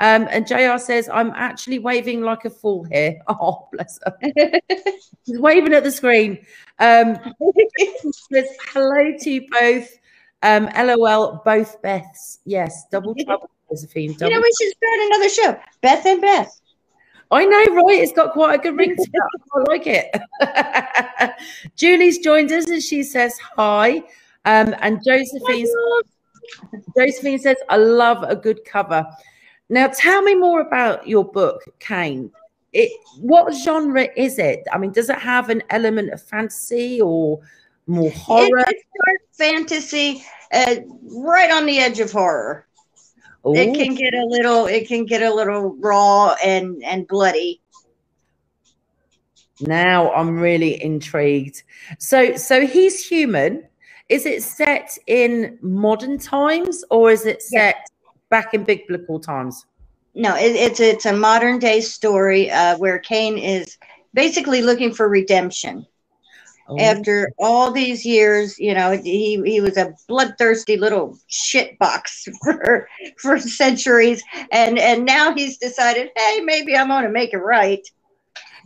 Um, 0.00 0.26
and 0.30 0.46
JR 0.46 0.76
says, 0.78 1.08
I'm 1.08 1.30
actually 1.36 1.78
waving 1.78 2.22
like 2.22 2.44
a 2.44 2.50
fool 2.50 2.84
here. 2.84 3.16
Oh, 3.28 3.68
bless 3.72 3.98
her. 4.04 4.16
She's 5.26 5.38
waving 5.38 5.72
at 5.72 5.84
the 5.84 5.90
screen. 5.90 6.44
Um, 6.78 7.16
says, 8.32 8.48
hello 8.72 9.16
to 9.20 9.30
you 9.30 9.46
both. 9.50 9.88
Um, 10.42 10.68
LOL, 10.76 11.40
both 11.44 11.80
Beths. 11.80 12.38
Yes, 12.44 12.86
double 12.90 13.14
trouble, 13.14 13.50
Josephine. 13.70 14.12
Double 14.12 14.30
you 14.30 14.36
know, 14.36 14.42
we 14.42 14.52
should 14.60 14.74
start 14.76 15.00
another 15.06 15.28
show. 15.28 15.60
Beth 15.80 16.06
and 16.06 16.20
Beth. 16.20 16.60
I 17.30 17.44
know, 17.44 17.82
right? 17.82 17.98
It's 17.98 18.12
got 18.12 18.32
quite 18.32 18.60
a 18.60 18.62
good 18.62 18.76
ring 18.78 18.94
to 18.96 19.02
it. 19.02 19.22
I 19.54 19.60
like 19.68 19.86
it. 19.86 21.32
Julie's 21.76 22.18
joined 22.18 22.52
us 22.52 22.68
and 22.68 22.82
she 22.82 23.02
says 23.02 23.38
hi. 23.38 23.98
Um, 24.44 24.74
and 24.80 25.02
Josephine, 25.04 25.66
Josephine 26.96 27.38
says, 27.38 27.56
I 27.68 27.76
love 27.76 28.22
a 28.22 28.36
good 28.36 28.64
cover. 28.64 29.06
Now, 29.68 29.88
tell 29.88 30.22
me 30.22 30.34
more 30.34 30.60
about 30.60 31.08
your 31.08 31.24
book, 31.24 31.64
Cain. 31.80 32.30
It, 32.72 32.92
what 33.18 33.54
genre 33.54 34.08
is 34.16 34.38
it? 34.38 34.64
I 34.72 34.78
mean, 34.78 34.92
does 34.92 35.08
it 35.08 35.18
have 35.18 35.48
an 35.48 35.62
element 35.70 36.12
of 36.12 36.22
fantasy 36.22 37.00
or 37.00 37.40
more 37.86 38.10
horror? 38.10 38.64
It's 38.68 38.84
dark 39.06 39.20
fantasy, 39.32 40.24
uh, 40.52 40.76
right 41.02 41.50
on 41.50 41.66
the 41.66 41.78
edge 41.78 42.00
of 42.00 42.12
horror. 42.12 42.66
Ooh. 43.46 43.54
It 43.54 43.74
can 43.74 43.94
get 43.94 44.14
a 44.14 44.24
little. 44.24 44.66
It 44.66 44.88
can 44.88 45.04
get 45.04 45.22
a 45.22 45.32
little 45.32 45.76
raw 45.76 46.34
and 46.42 46.82
and 46.82 47.06
bloody. 47.06 47.60
Now 49.60 50.12
I'm 50.12 50.38
really 50.38 50.82
intrigued. 50.82 51.62
So, 51.98 52.36
so 52.36 52.66
he's 52.66 53.06
human. 53.06 53.64
Is 54.08 54.26
it 54.26 54.42
set 54.42 54.98
in 55.06 55.58
modern 55.62 56.18
times 56.18 56.84
or 56.90 57.10
is 57.10 57.24
it 57.24 57.42
set 57.42 57.88
back 58.30 58.52
in 58.52 58.64
biblical 58.64 59.20
times? 59.20 59.64
No, 60.14 60.36
it, 60.36 60.56
it's 60.56 60.80
it's 60.80 61.06
a 61.06 61.12
modern 61.12 61.58
day 61.58 61.80
story 61.80 62.50
uh, 62.50 62.76
where 62.78 62.98
Cain 62.98 63.38
is 63.38 63.78
basically 64.12 64.62
looking 64.62 64.92
for 64.92 65.08
redemption. 65.08 65.86
Oh. 66.66 66.78
After 66.78 67.30
all 67.38 67.70
these 67.70 68.06
years, 68.06 68.58
you 68.58 68.72
know, 68.72 68.92
he, 68.92 69.40
he 69.44 69.60
was 69.60 69.76
a 69.76 69.94
bloodthirsty 70.08 70.78
little 70.78 71.18
shit 71.26 71.78
box 71.78 72.26
for 72.42 72.88
for 73.18 73.38
centuries, 73.38 74.22
and 74.50 74.78
and 74.78 75.04
now 75.04 75.34
he's 75.34 75.58
decided, 75.58 76.10
hey, 76.16 76.40
maybe 76.40 76.74
I'm 76.74 76.88
going 76.88 77.04
to 77.04 77.10
make 77.10 77.34
it 77.34 77.38
right, 77.38 77.86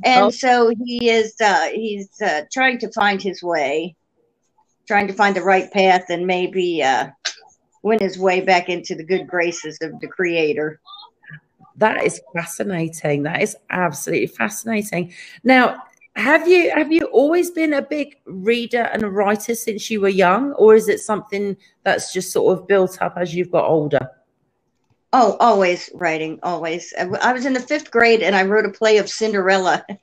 and 0.05 0.27
oh. 0.27 0.31
so 0.31 0.73
he 0.85 1.11
is 1.11 1.35
uh, 1.41 1.69
he's 1.75 2.09
uh, 2.23 2.43
trying 2.53 2.79
to 2.79 2.93
find 2.93 3.21
his 3.21 3.43
way, 3.43 3.97
trying 4.87 5.09
to 5.09 5.15
find 5.15 5.35
the 5.35 5.43
right 5.43 5.71
path, 5.73 6.05
and 6.09 6.25
maybe 6.25 6.81
uh, 6.81 7.09
win 7.83 7.99
his 7.99 8.17
way 8.17 8.41
back 8.41 8.69
into 8.69 8.95
the 8.95 9.05
good 9.05 9.27
graces 9.27 9.77
of 9.83 9.99
the 10.01 10.07
creator. 10.07 10.81
That 11.79 12.05
is 12.05 12.21
fascinating. 12.35 13.23
That 13.23 13.43
is 13.43 13.57
absolutely 13.71 14.27
fascinating. 14.27 15.15
Now, 15.45 15.83
have 16.19 16.49
you 16.49 16.71
have 16.73 16.91
you 16.93 17.07
always 17.07 17.51
been 17.51 17.73
a 17.73 17.83
big 17.83 18.17
reader 18.27 18.83
and 18.93 19.05
a 19.05 19.11
writer 19.11 19.55
since 19.55 19.89
you 19.89 20.01
were 20.01 20.09
young, 20.09 20.53
or 20.55 20.75
is 20.75 20.89
it 20.89 21.01
something 21.01 21.57
that's 21.85 22.13
just 22.13 22.33
sort 22.33 22.59
of 22.59 22.67
built 22.67 23.01
up 23.01 23.15
as 23.17 23.35
you've 23.35 23.53
got 23.53 23.65
older? 23.65 24.11
Oh, 25.13 25.37
always 25.41 25.89
writing, 25.95 26.39
always. 26.43 26.93
I 26.99 27.33
was 27.33 27.47
in 27.47 27.55
the 27.55 27.61
fifth 27.61 27.91
grade 27.91 28.21
and 28.21 28.37
I 28.37 28.43
wrote 28.43 28.67
a 28.67 28.71
play 28.71 28.99
of 28.99 29.09
Cinderella. 29.09 29.85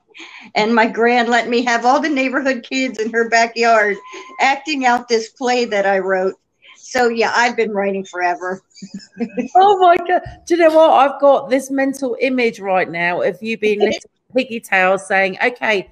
And 0.54 0.74
my 0.74 0.86
grand 0.86 1.28
let 1.28 1.46
me 1.46 1.62
have 1.66 1.84
all 1.84 2.00
the 2.00 2.08
neighborhood 2.08 2.62
kids 2.66 2.98
in 2.98 3.12
her 3.12 3.28
backyard 3.28 3.98
acting 4.40 4.86
out 4.86 5.08
this 5.08 5.28
play 5.28 5.66
that 5.66 5.84
I 5.84 5.98
wrote. 5.98 6.36
So 6.78 7.08
yeah, 7.08 7.34
I've 7.36 7.54
been 7.54 7.70
writing 7.70 8.02
forever. 8.02 8.62
oh 9.56 9.78
my 9.78 9.98
god! 10.08 10.22
Do 10.46 10.54
you 10.54 10.60
know 10.62 10.74
what? 10.74 10.90
I've 10.90 11.20
got 11.20 11.50
this 11.50 11.70
mental 11.70 12.16
image 12.18 12.60
right 12.60 12.90
now 12.90 13.20
of 13.20 13.36
you 13.42 13.58
being 13.58 13.80
little 13.80 14.10
piggy 14.34 14.58
tail 14.58 14.96
saying, 14.98 15.36
"Okay," 15.44 15.90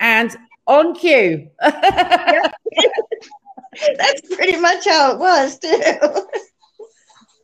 and 0.00 0.36
on 0.66 0.94
cue. 0.94 1.48
That's 1.60 2.52
pretty 4.34 4.56
much 4.56 4.86
how 4.86 5.12
it 5.12 5.18
was 5.18 5.58
too. 5.58 5.68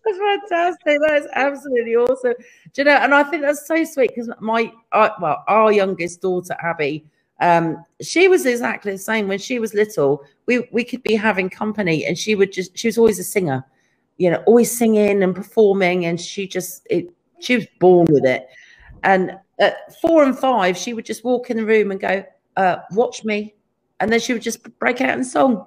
That's 0.07 0.19
fantastic. 0.19 1.01
That 1.01 1.23
is 1.23 1.29
absolutely 1.35 1.97
awesome. 1.97 2.35
Do 2.73 2.83
you 2.83 2.85
know? 2.85 2.97
And 2.97 3.15
I 3.15 3.23
think 3.25 3.43
that's 3.43 3.67
so 3.67 3.85
sweet 3.85 4.11
because 4.15 4.31
my, 4.41 4.73
uh, 4.93 5.11
well, 5.21 5.43
our 5.49 5.73
youngest 5.73 6.23
daughter 6.23 6.57
Abby, 6.63 7.05
um, 7.41 7.85
she 8.01 8.29
was 8.29 8.47
exactly 8.47 8.93
the 8.93 8.99
same 8.99 9.27
when 9.27 9.39
she 9.39 9.59
was 9.59 9.75
little. 9.75 10.25
We 10.47 10.69
we 10.71 10.85
could 10.85 11.03
be 11.03 11.17
having 11.17 11.51
company, 11.51 12.07
and 12.07 12.17
she 12.17 12.37
would 12.37 12.53
just 12.53 12.79
she 12.79 12.87
was 12.87 12.99
always 12.99 13.19
a 13.19 13.25
singer, 13.25 13.65
you 14.17 14.31
know, 14.31 14.43
always 14.47 14.77
singing 14.77 15.23
and 15.23 15.35
performing, 15.35 16.07
and 16.07 16.21
she 16.21 16.47
just 16.47 16.87
it 16.89 17.13
she 17.41 17.57
was 17.57 17.67
born 17.81 18.07
with 18.11 18.25
it. 18.25 18.49
And 19.03 19.39
at 19.59 20.01
four 20.01 20.23
and 20.23 20.39
five, 20.39 20.77
she 20.77 20.93
would 20.93 21.05
just 21.05 21.25
walk 21.25 21.51
in 21.51 21.57
the 21.57 21.65
room 21.65 21.91
and 21.91 22.01
go, 22.01 22.25
uh, 22.57 22.79
"Watch 22.93 23.25
me," 23.25 23.55
and 24.01 24.13
then 24.13 24.21
she 24.21 24.33
would 24.33 24.43
just 24.43 24.63
break 24.79 25.01
out 25.01 25.17
in 25.17 25.25
song. 25.25 25.67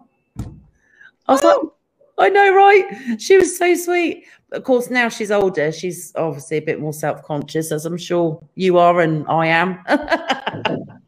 I 1.27 1.33
was 1.33 1.41
oh. 1.43 1.73
like, 2.17 2.31
I 2.31 2.33
know, 2.33 2.53
right? 2.53 3.19
She 3.19 3.37
was 3.37 3.57
so 3.57 3.75
sweet. 3.75 4.25
Of 4.51 4.63
course, 4.63 4.89
now 4.89 5.09
she's 5.09 5.31
older. 5.31 5.71
She's 5.71 6.11
obviously 6.15 6.57
a 6.57 6.61
bit 6.61 6.79
more 6.79 6.93
self 6.93 7.23
conscious, 7.23 7.71
as 7.71 7.85
I'm 7.85 7.97
sure 7.97 8.43
you 8.55 8.77
are 8.77 8.99
and 9.01 9.25
I 9.27 9.47
am. 9.47 9.79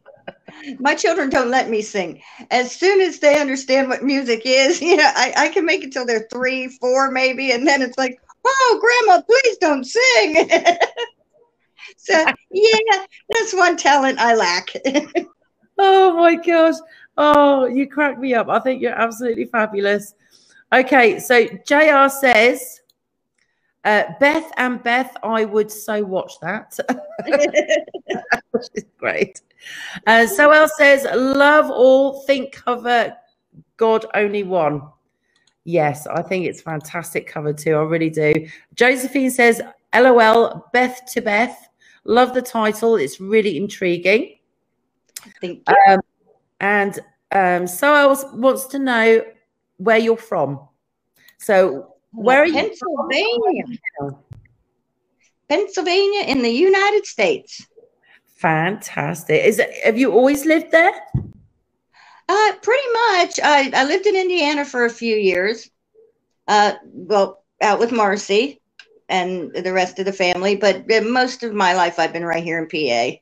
my 0.78 0.94
children 0.94 1.28
don't 1.28 1.50
let 1.50 1.68
me 1.68 1.82
sing. 1.82 2.22
As 2.50 2.74
soon 2.74 3.00
as 3.00 3.18
they 3.18 3.40
understand 3.40 3.88
what 3.88 4.02
music 4.02 4.42
is, 4.44 4.80
you 4.82 4.96
know, 4.96 5.10
I, 5.14 5.32
I 5.36 5.48
can 5.48 5.64
make 5.64 5.82
it 5.84 5.92
till 5.92 6.06
they're 6.06 6.28
three, 6.32 6.68
four, 6.68 7.10
maybe, 7.10 7.52
and 7.52 7.66
then 7.66 7.82
it's 7.82 7.98
like, 7.98 8.20
oh, 8.44 8.80
grandma, 8.80 9.22
please 9.22 9.56
don't 9.58 9.84
sing. 9.84 10.48
so 11.96 12.24
yeah, 12.50 13.06
that's 13.30 13.54
one 13.54 13.76
talent 13.76 14.18
I 14.18 14.34
lack. 14.34 14.70
Oh 15.82 16.16
my 16.16 16.36
gosh. 16.36 16.76
Oh, 17.16 17.66
you 17.66 17.86
crack 17.86 18.18
me 18.18 18.34
up. 18.34 18.48
I 18.48 18.58
think 18.60 18.80
you're 18.80 18.98
absolutely 18.98 19.44
fabulous. 19.44 20.14
Okay, 20.72 21.18
so 21.18 21.46
JR 21.66 22.08
says, 22.08 22.80
uh, 23.84 24.04
Beth 24.20 24.50
and 24.56 24.82
Beth, 24.82 25.14
I 25.22 25.44
would 25.44 25.70
so 25.70 26.02
watch 26.02 26.34
that. 26.40 26.78
Which 28.52 28.66
is 28.74 28.84
great. 28.96 29.42
Uh, 30.06 30.26
so 30.26 30.50
else 30.50 30.72
says, 30.78 31.06
love 31.14 31.70
all, 31.70 32.22
think 32.22 32.52
cover, 32.52 33.14
God 33.76 34.06
only 34.14 34.44
one. 34.44 34.82
Yes, 35.64 36.06
I 36.06 36.22
think 36.22 36.46
it's 36.46 36.60
fantastic 36.60 37.26
cover 37.26 37.52
too. 37.52 37.74
I 37.74 37.82
really 37.82 38.10
do. 38.10 38.48
Josephine 38.74 39.30
says, 39.30 39.60
LOL, 39.94 40.68
Beth 40.72 41.02
to 41.12 41.20
Beth. 41.20 41.68
Love 42.04 42.34
the 42.34 42.42
title. 42.42 42.96
It's 42.96 43.20
really 43.20 43.56
intriguing. 43.56 44.38
Thank 45.40 45.62
you. 45.68 45.74
Um, 45.88 46.00
and 46.60 46.98
um, 47.32 47.66
so 47.66 47.94
else 47.94 48.24
wants 48.32 48.66
to 48.66 48.78
know 48.78 49.24
where 49.78 49.98
you're 49.98 50.16
from. 50.16 50.60
So 51.38 51.94
where 52.12 52.42
are 52.42 52.46
you? 52.46 52.54
Pennsylvania. 52.54 53.78
Pennsylvania 55.48 56.22
in 56.26 56.42
the 56.42 56.50
United 56.50 57.06
States. 57.06 57.66
Fantastic. 58.36 59.44
Is 59.44 59.58
it, 59.58 59.70
have 59.84 59.98
you 59.98 60.12
always 60.12 60.44
lived 60.44 60.70
there? 60.70 60.92
Uh, 62.28 62.52
pretty 62.62 62.88
much. 62.92 63.40
I, 63.42 63.70
I 63.74 63.84
lived 63.84 64.06
in 64.06 64.16
Indiana 64.16 64.64
for 64.64 64.84
a 64.84 64.90
few 64.90 65.16
years. 65.16 65.70
Uh, 66.48 66.72
well, 66.84 67.44
out 67.60 67.78
with 67.78 67.92
Marcy 67.92 68.60
and 69.08 69.52
the 69.52 69.72
rest 69.72 69.98
of 69.98 70.06
the 70.06 70.12
family, 70.12 70.56
but 70.56 70.84
most 71.04 71.42
of 71.42 71.52
my 71.52 71.74
life 71.74 71.98
I've 71.98 72.12
been 72.12 72.24
right 72.24 72.42
here 72.42 72.58
in 72.58 72.68
PA. 72.68 73.18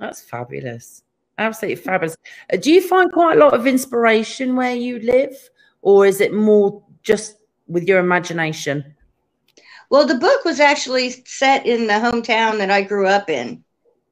That's 0.00 0.22
fabulous. 0.22 1.04
Absolutely 1.38 1.76
fabulous. 1.76 2.16
Uh, 2.52 2.56
do 2.56 2.72
you 2.72 2.80
find 2.80 3.12
quite 3.12 3.36
a 3.36 3.40
lot 3.40 3.54
of 3.54 3.66
inspiration 3.66 4.56
where 4.56 4.74
you 4.74 4.98
live, 4.98 5.34
or 5.82 6.06
is 6.06 6.20
it 6.20 6.34
more 6.34 6.82
just 7.02 7.36
with 7.68 7.86
your 7.86 8.00
imagination? 8.00 8.96
Well, 9.90 10.06
the 10.06 10.16
book 10.18 10.44
was 10.44 10.58
actually 10.58 11.10
set 11.26 11.66
in 11.66 11.86
the 11.86 11.94
hometown 11.94 12.58
that 12.58 12.70
I 12.70 12.82
grew 12.82 13.06
up 13.06 13.30
in 13.30 13.62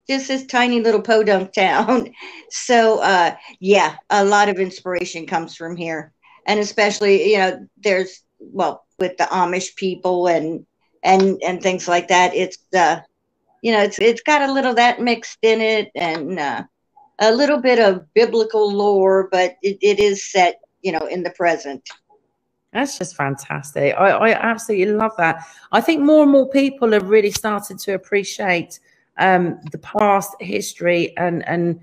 just 0.09 0.29
this 0.29 0.47
tiny 0.47 0.81
little 0.81 1.03
podunk 1.03 1.53
town. 1.53 2.13
So 2.51 3.01
uh, 3.03 3.37
yeah, 3.61 3.97
a 4.09 4.25
lot 4.25 4.49
of 4.49 4.59
inspiration 4.59 5.27
comes 5.27 5.55
from 5.55 5.77
here, 5.77 6.15
and 6.47 6.59
especially 6.59 7.33
you 7.33 7.37
know 7.37 7.69
there's 7.77 8.23
well 8.39 8.87
with 8.99 9.19
the 9.19 9.25
Amish 9.25 9.77
people 9.77 10.29
and 10.29 10.65
and 11.03 11.39
and 11.43 11.63
things 11.63 11.87
like 11.89 12.09
that. 12.09 12.35
It's 12.35 12.57
uh, 12.75 13.01
you 13.63 13.73
know 13.73 13.83
it's 13.83 13.99
it's 13.99 14.23
got 14.23 14.49
a 14.49 14.53
little 14.53 14.75
that 14.75 15.01
mixed 15.01 15.39
in 15.43 15.61
it 15.61 15.91
and 15.95 16.39
uh, 16.39 16.63
a 17.21 17.33
little 17.35 17.61
bit 17.61 17.79
of 17.79 18.13
biblical 18.15 18.73
lore, 18.73 19.29
but 19.31 19.57
it, 19.63 19.79
it 19.81 19.99
is 19.99 20.31
set 20.31 20.61
you 20.83 20.93
know 20.93 21.07
in 21.07 21.23
the 21.23 21.31
present. 21.31 21.89
That's 22.73 22.99
just 22.99 23.17
fantastic. 23.17 23.95
I, 23.97 24.11
I 24.11 24.33
absolutely 24.35 24.95
love 24.95 25.13
that. 25.17 25.47
I 25.73 25.81
think 25.81 26.03
more 26.03 26.23
and 26.23 26.33
more 26.33 26.49
people 26.51 26.93
have 26.93 27.09
really 27.09 27.31
started 27.31 27.79
to 27.81 27.95
appreciate 27.95 28.79
um, 29.17 29.59
the 29.73 29.79
past 29.79 30.35
history 30.41 31.17
and 31.17 31.47
and 31.49 31.81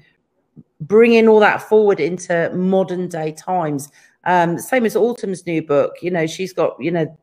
bringing 0.82 1.28
all 1.28 1.40
that 1.40 1.62
forward 1.62 2.00
into 2.00 2.52
modern 2.54 3.08
day 3.08 3.32
times. 3.32 3.92
Um, 4.26 4.58
same 4.58 4.86
as 4.86 4.96
Autumn's 4.96 5.46
new 5.46 5.62
book. 5.62 5.96
You 6.02 6.12
know, 6.12 6.28
she's 6.28 6.54
got 6.54 6.76
you 6.80 6.92
know 6.92 7.18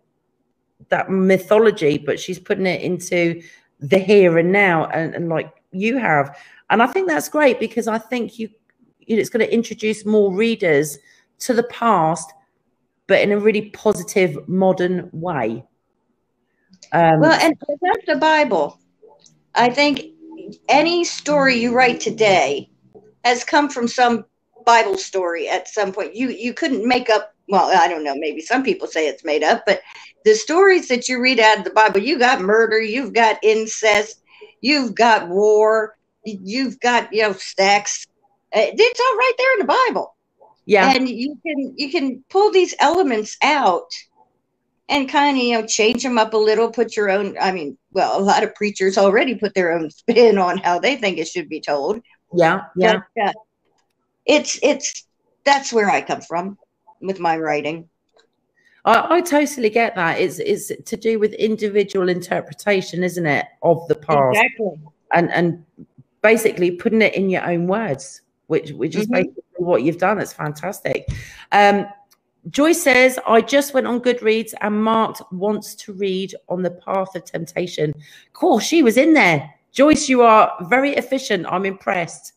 that 0.89 1.11
mythology, 1.11 1.99
but 1.99 2.19
she's 2.19 2.39
putting 2.39 2.67
it 2.67 2.83
into 2.83 3.43
the 3.83 3.99
here 3.99 4.39
and 4.39 4.53
now, 4.53 4.87
and, 4.87 5.15
and 5.15 5.29
like 5.29 5.53
you 5.73 5.99
have. 5.99 6.39
And 6.71 6.83
I 6.83 6.87
think 6.87 7.09
that's 7.09 7.29
great 7.29 7.61
because 7.61 7.87
I 7.89 7.99
think 7.99 8.39
you, 8.39 8.49
you 9.01 9.17
know, 9.17 9.21
it's 9.21 9.31
going 9.31 9.45
to 9.45 9.53
introduce 9.53 10.07
more 10.07 10.33
readers 10.33 10.99
to 11.41 11.53
the 11.53 11.65
past, 11.65 12.33
but 13.07 13.21
in 13.21 13.33
a 13.33 13.39
really 13.39 13.71
positive, 13.71 14.49
modern 14.49 15.11
way. 15.13 15.65
Um, 16.93 17.21
well, 17.21 17.33
and 17.33 17.57
that's 17.83 18.07
the 18.07 18.17
Bible. 18.17 18.79
I 19.55 19.71
think 19.71 20.03
any 20.69 21.05
story 21.05 21.57
you 21.57 21.75
write 21.75 22.01
today 22.01 22.71
has 23.25 23.45
come 23.45 23.69
from 23.69 23.89
some 23.89 24.25
Bible 24.65 24.97
story 24.97 25.49
at 25.49 25.69
some 25.69 25.93
point. 25.93 26.15
You 26.15 26.29
you 26.29 26.55
couldn't 26.55 26.87
make 26.87 27.11
up. 27.11 27.32
Well, 27.49 27.71
I 27.77 27.89
don't 27.89 28.05
know. 28.05 28.15
Maybe 28.15 28.41
some 28.41 28.63
people 28.63 28.87
say 28.87 29.09
it's 29.09 29.25
made 29.25 29.43
up, 29.43 29.65
but 29.67 29.83
the 30.25 30.35
stories 30.35 30.89
that 30.89 31.09
you 31.09 31.21
read 31.21 31.41
out 31.41 31.59
of 31.59 31.65
the 31.65 31.71
Bible, 31.71 32.01
you 32.01 32.19
got 32.19 32.41
murder, 32.41 32.81
you've 32.81 33.13
got 33.13 33.39
incest, 33.43 34.23
you've 34.61 34.95
got 34.95 35.29
war, 35.29 35.97
you've 36.25 36.79
got 36.81 37.13
you 37.13 37.23
know 37.23 37.33
sex. 37.33 38.07
It's 38.53 39.01
all 39.01 39.17
right 39.17 39.33
there 39.39 39.53
in 39.55 39.59
the 39.61 39.75
Bible. 39.89 40.15
Yeah, 40.65 40.95
and 40.95 41.09
you 41.09 41.39
can 41.45 41.75
you 41.77 41.91
can 41.91 42.25
pull 42.31 42.53
these 42.53 42.75
elements 42.81 43.37
out 43.43 43.91
and 44.89 45.09
kind 45.09 45.37
of 45.37 45.43
you 45.43 45.61
know 45.61 45.67
change 45.67 46.03
them 46.03 46.19
up 46.19 46.35
a 46.35 46.39
little. 46.39 46.71
Put 46.71 46.97
your 46.97 47.11
own. 47.11 47.37
I 47.41 47.51
mean, 47.53 47.77
well, 47.93 48.19
a 48.19 48.23
lot 48.23 48.45
of 48.45 48.55
preachers 48.55 48.97
already 48.97 49.35
put 49.35 49.55
their 49.55 49.73
own 49.73 49.91
spin 49.91 50.39
on 50.39 50.59
how 50.59 50.79
they 50.79 50.97
think 50.97 51.19
it 51.19 51.29
should 51.29 51.49
be 51.49 51.61
told. 51.61 52.01
Yeah, 52.33 52.65
yeah. 52.77 53.01
But, 53.17 53.25
uh, 53.25 53.33
it's 54.25 54.59
it's 54.63 55.07
that's 55.45 55.73
where 55.73 55.91
I 55.91 56.01
come 56.01 56.21
from 56.21 56.57
with 57.03 57.21
my 57.21 57.37
writing. 57.37 57.89
I, 58.85 59.17
I, 59.17 59.21
totally 59.21 59.71
get 59.71 59.95
that. 59.95 60.21
It's 60.21 60.39
it's 60.39 60.73
to 60.85 60.97
do 60.97 61.19
with 61.19 61.33
individual 61.35 62.09
interpretation, 62.09 63.05
isn't 63.05 63.27
it, 63.27 63.47
of 63.63 63.87
the 63.89 63.95
past? 63.95 64.37
Exactly. 64.37 64.81
And 65.13 65.31
and 65.31 65.65
basically 66.23 66.73
putting 66.73 67.03
it 67.03 67.15
in 67.15 67.31
your 67.31 67.45
own 67.45 67.67
words, 67.67 68.23
which 68.47 68.73
which 68.73 68.97
is 68.97 69.05
mm-hmm. 69.07 69.15
basically 69.15 69.43
what 69.57 69.83
you've 69.83 69.99
done. 69.99 70.19
It's 70.19 70.33
fantastic. 70.33 71.09
Um, 71.53 71.87
Joyce 72.51 72.83
says, 72.83 73.21
I 73.27 73.41
just 73.41 73.73
went 73.73 73.87
on 73.87 74.01
Goodreads 74.01 74.53
and 74.63 74.83
marked 74.83 75.23
wants 75.31 75.77
to 75.77 75.93
read 75.93 76.35
on 76.49 76.63
the 76.63 76.73
path 76.73 77.15
of 77.15 77.25
temptation. 77.25 77.95
Cool, 78.33 78.59
she 78.59 78.83
was 78.83 78.97
in 78.97 79.13
there. 79.13 79.55
Joyce, 79.71 80.09
you 80.09 80.23
are 80.23 80.53
very 80.63 80.91
efficient. 80.97 81.47
I'm 81.49 81.65
impressed. 81.65 82.33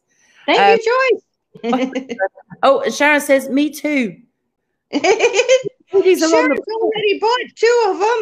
Thank 0.46 0.60
um, 0.60 0.78
you, 0.78 1.22
Joyce. 1.64 2.18
oh, 2.64 2.90
Sharon 2.92 3.20
says, 3.20 3.50
me 3.50 3.72
too. 3.72 4.22
Sharon's 6.04 6.60
already 6.68 7.20
bought 7.20 7.40
two 7.56 7.84
of 7.88 8.00
them. 8.00 8.20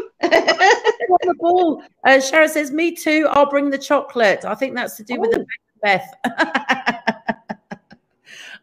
on 1.10 1.20
the 1.24 1.36
ball. 1.40 1.84
Uh, 2.04 2.20
Sharon 2.20 2.50
says, 2.50 2.72
"Me 2.72 2.96
too. 2.96 3.28
I'll 3.30 3.50
bring 3.50 3.70
the 3.70 3.78
chocolate." 3.78 4.46
I 4.46 4.56
think 4.56 4.76
that's 4.76 4.98
to 4.98 5.04
do 5.04 5.16
oh. 5.18 5.20
with 5.20 5.32
the 5.32 5.40
oh. 5.42 5.46
Beth. 5.82 6.14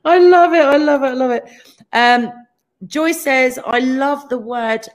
I 0.04 0.18
love 0.18 0.54
it. 0.54 0.62
I 0.62 0.76
love 0.76 1.02
it. 1.02 1.06
I 1.06 1.12
love 1.12 1.30
it. 1.30 1.44
Um, 1.92 2.32
Joy 2.86 3.12
says, 3.12 3.58
"I 3.66 3.80
love 3.80 4.28
the 4.28 4.38
word 4.38 4.86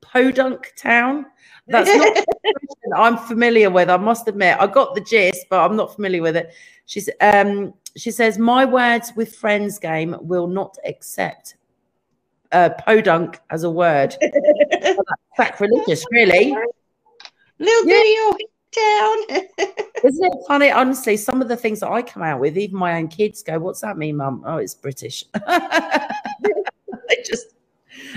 podunk 0.00 0.72
town." 0.76 1.26
That's 1.68 1.94
not 1.94 2.24
I'm 2.96 3.16
familiar 3.16 3.70
with. 3.70 3.88
I 3.88 3.96
must 3.96 4.26
admit, 4.26 4.56
I 4.58 4.66
got 4.66 4.94
the 4.94 5.00
gist, 5.00 5.46
but 5.48 5.60
I'm 5.60 5.76
not 5.76 5.94
familiar 5.94 6.22
with 6.22 6.36
it. 6.36 6.52
She's 6.86 7.08
um, 7.20 7.72
she 7.96 8.10
says, 8.10 8.38
"My 8.38 8.64
words 8.64 9.12
with 9.16 9.36
friends 9.36 9.78
game 9.78 10.16
will 10.20 10.48
not 10.48 10.76
accept 10.84 11.56
uh, 12.52 12.70
podunk 12.70 13.40
as 13.50 13.64
a 13.64 13.70
word. 13.70 14.16
sacrilegious, 15.36 16.04
really. 16.10 16.54
Little 17.58 17.90
yeah. 17.90 18.30
town. 18.74 19.16
Isn't 20.04 20.24
it 20.24 20.32
funny? 20.48 20.70
Honestly, 20.70 21.16
some 21.16 21.42
of 21.42 21.48
the 21.48 21.56
things 21.56 21.80
that 21.80 21.90
I 21.90 22.02
come 22.02 22.22
out 22.22 22.40
with, 22.40 22.56
even 22.56 22.78
my 22.78 22.96
own 22.96 23.08
kids 23.08 23.42
go, 23.42 23.58
"What's 23.58 23.80
that 23.82 23.98
mean, 23.98 24.16
Mum?" 24.16 24.42
Oh, 24.46 24.56
it's 24.56 24.74
British. 24.74 25.24
they 25.46 27.22
just 27.24 27.54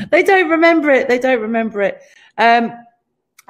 they 0.10 0.24
don't 0.24 0.50
remember 0.50 0.90
it. 0.92 1.10
They 1.10 1.20
don't 1.20 1.42
remember 1.42 1.82
it. 1.82 2.02
Um, 2.38 2.72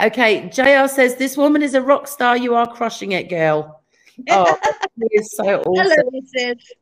okay, 0.02 0.50
JR 0.50 0.88
says 0.88 1.16
this 1.16 1.38
woman 1.38 1.62
is 1.62 1.76
a 1.76 1.82
rock 1.82 2.08
star. 2.08 2.36
You 2.36 2.56
are 2.56 2.68
crushing 2.68 3.12
it, 3.12 3.30
girl. 3.30 3.83
Oh, 4.30 4.58
is 5.12 5.32
so 5.32 5.62
awesome. 5.62 6.10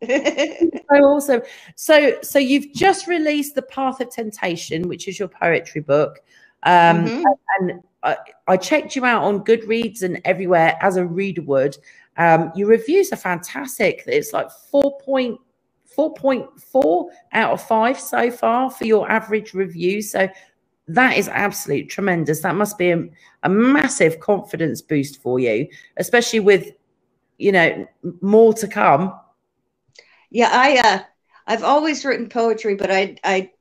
Hello, 0.02 0.70
so 0.89 0.96
awesome. 0.96 1.41
So, 1.76 2.17
so 2.22 2.39
you've 2.39 2.74
just 2.74 3.08
released 3.08 3.56
the 3.56 3.62
Path 3.62 4.02
of 4.02 4.10
Temptation, 4.10 4.88
which 4.88 5.08
is 5.08 5.20
your 5.20 5.28
poetry 5.28 5.82
book, 5.82 6.20
um, 6.63 7.06
mm-hmm. 7.06 7.24
and 7.60 7.82
I, 8.04 8.17
I, 8.48 8.58
checked 8.58 8.96
you 8.96 9.06
out 9.06 9.24
on 9.24 9.44
Goodreads 9.44 10.04
and 10.04 10.22
everywhere 10.26 10.78
as 10.82 10.98
a 10.98 11.06
reader 11.06 11.41
would. 11.44 11.78
Um, 12.17 12.52
your 12.56 12.67
reviews 12.67 13.12
are 13.12 13.17
fantastic. 13.17 14.04
It's 14.08 14.34
like 14.34 14.50
four 14.70 15.00
point 15.00 15.39
four 15.86 16.13
point 16.13 16.46
four 16.60 17.10
out 17.34 17.52
of 17.52 17.62
five 17.62 18.00
so 18.00 18.32
far 18.32 18.70
for 18.70 18.86
your 18.86 19.10
average 19.10 19.54
review. 19.54 20.02
So 20.02 20.30
that 20.88 21.17
is 21.17 21.28
absolutely 21.30 21.86
tremendous. 21.86 22.41
That 22.41 22.56
must 22.56 22.78
be 22.78 22.91
a, 22.91 23.04
a 23.44 23.50
massive 23.50 24.20
confidence 24.20 24.82
boost 24.82 25.22
for 25.22 25.39
you, 25.39 25.67
especially 25.98 26.41
with 26.41 26.72
you 27.41 27.51
know, 27.51 27.88
more 28.21 28.54
to 28.54 28.67
come. 28.67 29.19
Yeah, 30.30 30.49
I 30.51 30.77
uh 30.77 30.99
I've 31.47 31.63
always 31.63 32.06
written 32.06 32.30
poetry, 32.30 32.75
but 32.75 32.91
I 32.91 33.17
I 33.23 33.51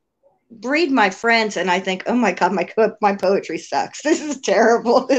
read 0.63 0.91
my 0.91 1.09
friends 1.09 1.57
and 1.57 1.71
I 1.71 1.79
think, 1.79 2.03
oh 2.05 2.15
my 2.15 2.31
god, 2.31 2.53
my 2.53 2.69
my 3.01 3.15
poetry 3.15 3.57
sucks. 3.57 4.01
This 4.03 4.21
is 4.21 4.39
terrible. 4.41 5.09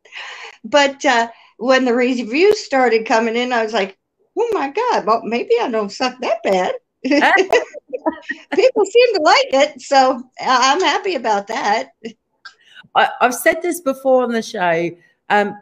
but 0.64 1.04
uh, 1.04 1.28
when 1.58 1.84
the 1.84 1.94
reviews 1.94 2.58
started 2.64 3.06
coming 3.06 3.36
in, 3.36 3.52
I 3.52 3.62
was 3.62 3.72
like, 3.72 3.96
oh 4.36 4.50
my 4.52 4.70
god, 4.70 5.06
well 5.06 5.22
maybe 5.24 5.54
I 5.60 5.70
don't 5.70 5.92
suck 5.92 6.20
that 6.20 6.42
bad. 6.42 6.74
People 7.02 8.84
seem 8.84 9.14
to 9.14 9.20
like 9.22 9.52
it, 9.52 9.80
so 9.80 10.22
I'm 10.40 10.80
happy 10.80 11.14
about 11.14 11.46
that. 11.46 11.90
I, 12.94 13.08
have 13.20 13.34
said 13.34 13.62
this 13.62 13.80
before 13.80 14.24
on 14.24 14.32
the 14.32 14.42
show. 14.42 14.90
Um, 15.28 15.56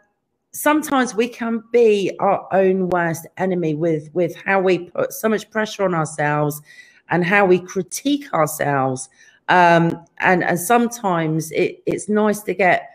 sometimes 0.59 1.15
we 1.15 1.27
can 1.29 1.63
be 1.71 2.11
our 2.19 2.45
own 2.51 2.89
worst 2.89 3.25
enemy 3.37 3.73
with 3.73 4.09
with 4.13 4.35
how 4.35 4.59
we 4.59 4.89
put 4.89 5.13
so 5.13 5.29
much 5.29 5.49
pressure 5.49 5.83
on 5.83 5.95
ourselves 5.95 6.61
and 7.09 7.23
how 7.25 7.45
we 7.45 7.59
critique 7.59 8.31
ourselves. 8.33 9.09
Um, 9.47 10.05
and 10.19 10.43
and 10.43 10.59
sometimes 10.59 11.51
it, 11.51 11.81
it's 11.85 12.09
nice 12.09 12.41
to 12.43 12.53
get 12.53 12.89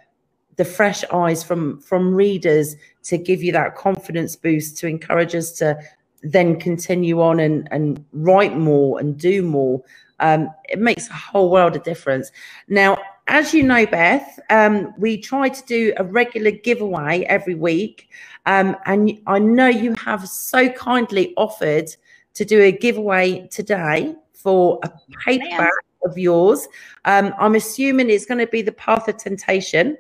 the 0.57 0.65
fresh 0.65 1.05
eyes 1.11 1.43
from 1.43 1.81
from 1.81 2.15
readers 2.15 2.77
to 3.05 3.17
give 3.17 3.43
you 3.43 3.53
that 3.53 3.75
confidence 3.77 4.37
boost 4.37 4.77
to 4.79 4.87
encourage 4.87 5.35
us 5.35 5.51
to 5.53 5.79
then 6.23 6.61
continue 6.61 7.23
on 7.23 7.41
and 7.41 7.67
and 7.71 8.05
write 8.13 8.57
more 8.57 9.01
and 9.01 9.19
do 9.19 9.43
more. 9.43 9.83
Um, 10.21 10.51
it 10.69 10.79
makes 10.79 11.09
a 11.09 11.15
whole 11.15 11.51
world 11.51 11.75
of 11.77 11.83
difference. 11.83 12.31
Now 12.69 12.99
as 13.27 13.55
you 13.55 13.63
know, 13.63 13.87
Beth, 13.87 14.39
um, 14.51 14.93
we 14.99 15.19
try 15.19 15.49
to 15.49 15.65
do 15.65 15.95
a 15.97 16.05
regular 16.05 16.51
giveaway 16.51 17.23
every 17.25 17.55
week. 17.55 18.09
Um, 18.47 18.77
and 18.85 19.19
I 19.27 19.39
know 19.39 19.69
you 19.69 19.95
have 19.95 20.29
so 20.29 20.69
kindly 20.69 21.33
offered 21.37 21.89
to 22.35 22.45
do 22.45 22.61
a 22.61 22.73
giveaway 22.73 23.47
today 23.49 24.15
for 24.33 24.79
a 24.83 24.93
paperback 25.25 25.73
of 26.05 26.19
yours. 26.19 26.69
Um, 27.07 27.35
I'm 27.39 27.55
assuming 27.55 28.11
it's 28.11 28.27
going 28.27 28.39
to 28.39 28.47
be 28.47 28.61
The 28.61 28.73
Path 28.73 29.09
of 29.09 29.17
Temptation. 29.17 29.97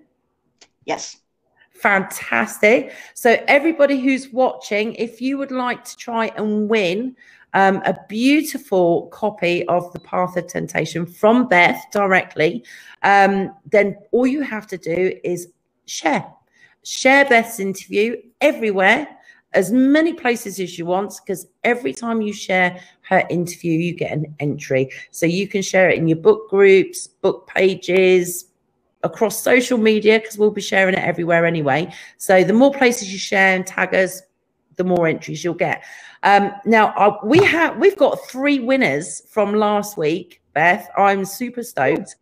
Yes. 0.84 1.16
Fantastic. 1.72 2.92
So, 3.14 3.42
everybody 3.48 4.00
who's 4.00 4.28
watching, 4.32 4.94
if 4.94 5.20
you 5.20 5.38
would 5.38 5.50
like 5.50 5.84
to 5.84 5.96
try 5.96 6.26
and 6.36 6.68
win 6.68 7.16
um, 7.54 7.76
a 7.86 7.96
beautiful 8.08 9.06
copy 9.06 9.66
of 9.68 9.92
The 9.92 10.00
Path 10.00 10.36
of 10.36 10.46
Temptation 10.48 11.06
from 11.06 11.48
Beth 11.48 11.82
directly, 11.92 12.64
um, 13.02 13.54
then 13.70 13.96
all 14.10 14.26
you 14.26 14.42
have 14.42 14.66
to 14.68 14.76
do 14.78 15.14
is 15.24 15.48
share. 15.86 16.26
Share 16.82 17.24
Beth's 17.24 17.60
interview 17.60 18.16
everywhere, 18.40 19.08
as 19.54 19.70
many 19.70 20.12
places 20.12 20.58
as 20.58 20.76
you 20.78 20.84
want, 20.84 21.14
because 21.24 21.46
every 21.62 21.94
time 21.94 22.20
you 22.20 22.32
share 22.32 22.80
her 23.02 23.24
interview, 23.30 23.72
you 23.72 23.94
get 23.94 24.12
an 24.12 24.34
entry. 24.40 24.90
So 25.12 25.24
you 25.24 25.46
can 25.46 25.62
share 25.62 25.88
it 25.88 25.96
in 25.96 26.08
your 26.08 26.18
book 26.18 26.50
groups, 26.50 27.06
book 27.06 27.46
pages, 27.46 28.46
across 29.04 29.40
social 29.42 29.78
media, 29.78 30.18
because 30.18 30.38
we'll 30.38 30.50
be 30.50 30.60
sharing 30.60 30.94
it 30.94 31.04
everywhere 31.04 31.46
anyway. 31.46 31.92
So 32.16 32.42
the 32.42 32.52
more 32.52 32.72
places 32.72 33.12
you 33.12 33.18
share 33.18 33.54
and 33.54 33.66
tag 33.66 33.94
us, 33.94 34.22
the 34.76 34.84
more 34.84 35.06
entries 35.06 35.44
you'll 35.44 35.54
get. 35.54 35.82
Um, 36.22 36.52
now 36.64 36.88
uh, 36.96 37.18
we 37.24 37.38
have 37.44 37.76
we've 37.78 37.96
got 37.96 38.18
three 38.28 38.60
winners 38.60 39.22
from 39.28 39.54
last 39.54 39.96
week, 39.96 40.40
Beth. 40.52 40.88
I'm 40.96 41.24
super 41.24 41.62
stoked. 41.62 42.16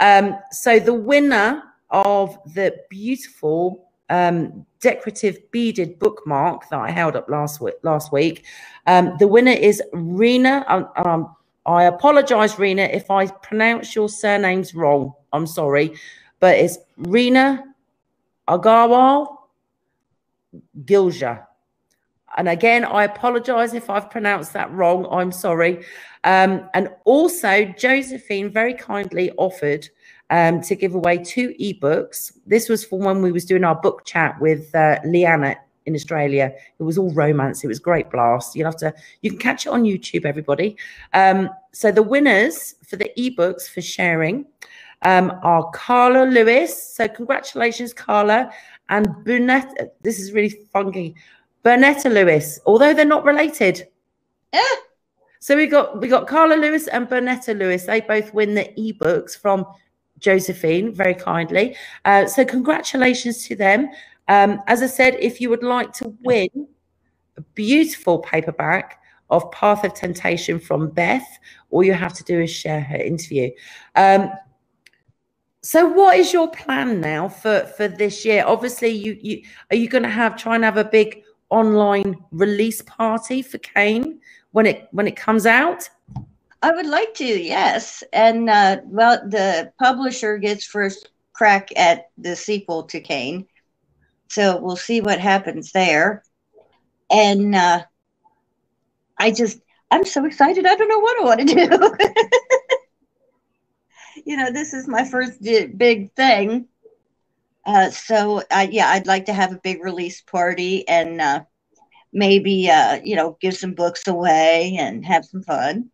Um, 0.00 0.36
so 0.50 0.78
the 0.78 0.94
winner 0.94 1.62
of 1.90 2.36
the 2.54 2.74
beautiful 2.90 3.88
um, 4.10 4.66
decorative 4.80 5.38
beaded 5.50 5.98
bookmark 5.98 6.68
that 6.68 6.78
I 6.78 6.90
held 6.90 7.16
up 7.16 7.28
last 7.28 7.60
week, 7.60 7.74
last 7.82 8.12
week, 8.12 8.44
um, 8.86 9.16
the 9.18 9.28
winner 9.28 9.52
is 9.52 9.82
Rena. 9.92 10.64
Um, 10.68 10.88
um, 10.96 11.36
I 11.64 11.84
apologize, 11.84 12.58
Rena, 12.58 12.82
if 12.82 13.10
I 13.10 13.26
pronounce 13.26 13.94
your 13.94 14.08
surnames 14.08 14.74
wrong. 14.74 15.12
I'm 15.32 15.46
sorry, 15.46 15.94
but 16.40 16.56
it's 16.56 16.78
Rena 16.96 17.64
Agawal 18.48 19.36
Gilja. 20.84 21.46
And 22.36 22.48
again, 22.48 22.84
I 22.84 23.04
apologize 23.04 23.74
if 23.74 23.90
I've 23.90 24.10
pronounced 24.10 24.52
that 24.54 24.72
wrong. 24.72 25.06
I'm 25.10 25.32
sorry. 25.32 25.84
Um, 26.24 26.68
and 26.74 26.88
also, 27.04 27.64
Josephine 27.76 28.50
very 28.50 28.74
kindly 28.74 29.32
offered 29.36 29.88
um, 30.30 30.60
to 30.62 30.74
give 30.74 30.94
away 30.94 31.18
two 31.18 31.54
ebooks. 31.60 32.32
This 32.46 32.68
was 32.68 32.84
for 32.84 32.98
when 32.98 33.20
we 33.22 33.32
was 33.32 33.44
doing 33.44 33.64
our 33.64 33.74
book 33.74 34.04
chat 34.04 34.40
with 34.40 34.74
uh, 34.74 34.98
Leanna 35.04 35.56
in 35.84 35.94
Australia. 35.94 36.52
It 36.78 36.82
was 36.82 36.96
all 36.96 37.12
romance. 37.12 37.64
It 37.64 37.68
was 37.68 37.78
great 37.78 38.10
blast. 38.10 38.56
You'll 38.56 38.66
have 38.66 38.76
to, 38.78 38.94
you 39.20 39.30
can 39.30 39.38
catch 39.38 39.66
it 39.66 39.70
on 39.70 39.82
YouTube, 39.82 40.24
everybody. 40.24 40.76
Um, 41.12 41.50
so 41.72 41.92
the 41.92 42.02
winners 42.02 42.76
for 42.86 42.96
the 42.96 43.10
ebooks 43.18 43.68
for 43.68 43.82
sharing 43.82 44.46
um, 45.02 45.38
are 45.42 45.70
Carla 45.70 46.24
Lewis. 46.24 46.94
So 46.94 47.08
congratulations, 47.08 47.92
Carla. 47.92 48.50
And 48.88 49.08
Bernetta, 49.24 49.88
this 50.02 50.18
is 50.18 50.32
really 50.32 50.56
funky. 50.72 51.14
Bernetta 51.64 52.12
Lewis, 52.12 52.58
although 52.66 52.92
they're 52.92 53.04
not 53.04 53.24
related. 53.24 53.88
Yeah. 54.52 54.62
So 55.38 55.56
we 55.56 55.66
got 55.66 56.00
we 56.00 56.08
got 56.08 56.26
Carla 56.26 56.54
Lewis 56.54 56.88
and 56.88 57.08
Bernetta 57.08 57.56
Lewis. 57.58 57.84
They 57.84 58.00
both 58.00 58.32
win 58.32 58.54
the 58.54 58.72
ebooks 58.78 59.36
from 59.36 59.66
Josephine 60.18 60.94
very 60.94 61.14
kindly. 61.14 61.76
Uh, 62.04 62.26
so 62.26 62.44
congratulations 62.44 63.46
to 63.48 63.56
them. 63.56 63.88
Um, 64.28 64.62
as 64.66 64.82
I 64.82 64.86
said, 64.86 65.16
if 65.18 65.40
you 65.40 65.50
would 65.50 65.64
like 65.64 65.92
to 65.94 66.16
win 66.22 66.48
a 67.36 67.40
beautiful 67.54 68.20
paperback 68.20 69.02
of 69.30 69.50
Path 69.50 69.82
of 69.84 69.94
Temptation 69.94 70.60
from 70.60 70.90
Beth, 70.90 71.26
all 71.70 71.82
you 71.82 71.94
have 71.94 72.12
to 72.14 72.24
do 72.24 72.40
is 72.40 72.50
share 72.50 72.80
her 72.80 72.96
interview. 72.96 73.50
Um, 73.96 74.30
so 75.62 75.86
what 75.86 76.16
is 76.16 76.32
your 76.32 76.50
plan 76.50 77.00
now 77.00 77.28
for 77.28 77.66
for 77.76 77.88
this 77.88 78.24
year? 78.24 78.44
Obviously, 78.46 78.90
you 78.90 79.16
you 79.20 79.42
are 79.70 79.76
you 79.76 79.88
going 79.88 80.02
to 80.02 80.08
have 80.08 80.36
try 80.36 80.54
and 80.54 80.64
have 80.64 80.76
a 80.76 80.84
big 80.84 81.22
online 81.52 82.16
release 82.32 82.82
party 82.82 83.42
for 83.42 83.58
Cain 83.58 84.20
when 84.52 84.66
it 84.66 84.88
when 84.90 85.06
it 85.06 85.16
comes 85.16 85.46
out? 85.46 85.88
I 86.62 86.70
would 86.70 86.86
like 86.86 87.14
to, 87.14 87.24
yes. 87.24 88.04
And 88.12 88.48
uh, 88.48 88.78
well, 88.84 89.20
the 89.28 89.72
publisher 89.78 90.38
gets 90.38 90.64
first 90.64 91.10
crack 91.32 91.70
at 91.76 92.10
the 92.16 92.36
sequel 92.36 92.84
to 92.84 93.00
Cain, 93.00 93.46
so 94.28 94.58
we'll 94.58 94.76
see 94.76 95.00
what 95.00 95.20
happens 95.20 95.72
there. 95.72 96.22
And 97.10 97.54
uh, 97.54 97.84
I 99.18 99.32
just, 99.32 99.60
I'm 99.90 100.06
so 100.06 100.24
excited. 100.24 100.64
I 100.64 100.74
don't 100.74 100.88
know 100.88 101.00
what 101.00 101.20
I 101.20 101.24
want 101.24 101.40
to 101.40 101.54
do. 101.54 101.62
you 104.26 104.36
know, 104.36 104.50
this 104.50 104.72
is 104.72 104.88
my 104.88 105.04
first 105.04 105.42
big 105.42 106.12
thing. 106.14 106.68
Uh, 107.64 107.90
so 107.90 108.42
uh, 108.50 108.66
yeah, 108.70 108.88
I'd 108.88 109.06
like 109.06 109.26
to 109.26 109.32
have 109.32 109.52
a 109.52 109.60
big 109.62 109.82
release 109.82 110.20
party 110.20 110.86
and 110.88 111.20
uh, 111.20 111.44
maybe 112.12 112.70
uh, 112.70 113.00
you 113.04 113.16
know 113.16 113.36
give 113.40 113.56
some 113.56 113.74
books 113.74 114.06
away 114.08 114.76
and 114.78 115.04
have 115.04 115.24
some 115.24 115.42
fun. 115.42 115.90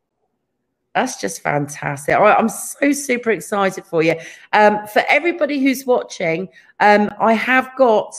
That's 0.95 1.21
just 1.21 1.43
fantastic. 1.43 2.17
I'm 2.17 2.49
so 2.49 2.91
super 2.93 3.31
excited 3.31 3.85
for 3.85 4.03
you. 4.03 4.15
Um, 4.53 4.87
for 4.87 5.05
everybody 5.09 5.61
who's 5.61 5.87
watching, 5.87 6.49
um, 6.81 7.11
I 7.21 7.35
have 7.35 7.71
got 7.77 8.15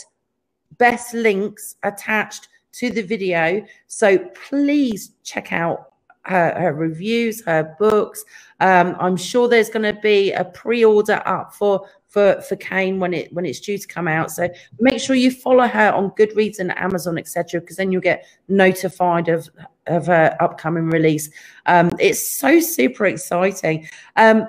best 0.77 1.13
links 1.13 1.75
attached 1.83 2.47
to 2.73 2.89
the 2.89 3.01
video. 3.01 3.65
So 3.87 4.17
please 4.47 5.11
check 5.23 5.51
out 5.51 5.91
her, 6.23 6.53
her 6.57 6.73
reviews, 6.73 7.43
her 7.45 7.75
books. 7.79 8.23
Um, 8.59 8.95
I'm 8.99 9.17
sure 9.17 9.47
there's 9.47 9.69
going 9.69 9.93
to 9.93 9.99
be 10.01 10.31
a 10.31 10.45
pre-order 10.45 11.21
up 11.25 11.53
for 11.53 11.87
for 12.09 12.41
for 12.41 12.55
Cain 12.57 12.99
when 12.99 13.13
it 13.13 13.31
when 13.31 13.45
it's 13.45 13.59
due 13.59 13.77
to 13.77 13.87
come 13.87 14.07
out. 14.07 14.31
So 14.31 14.49
make 14.79 14.99
sure 14.99 15.15
you 15.15 15.31
follow 15.31 15.67
her 15.67 15.91
on 15.91 16.09
Goodreads 16.11 16.59
and 16.59 16.77
Amazon, 16.77 17.17
etc., 17.17 17.61
because 17.61 17.77
then 17.77 17.91
you'll 17.91 18.01
get 18.01 18.25
notified 18.47 19.29
of 19.29 19.49
of 19.87 20.07
her 20.07 20.35
upcoming 20.39 20.89
release. 20.89 21.29
Um, 21.67 21.91
it's 21.99 22.21
so 22.21 22.59
super 22.59 23.05
exciting. 23.05 23.87
Um, 24.15 24.47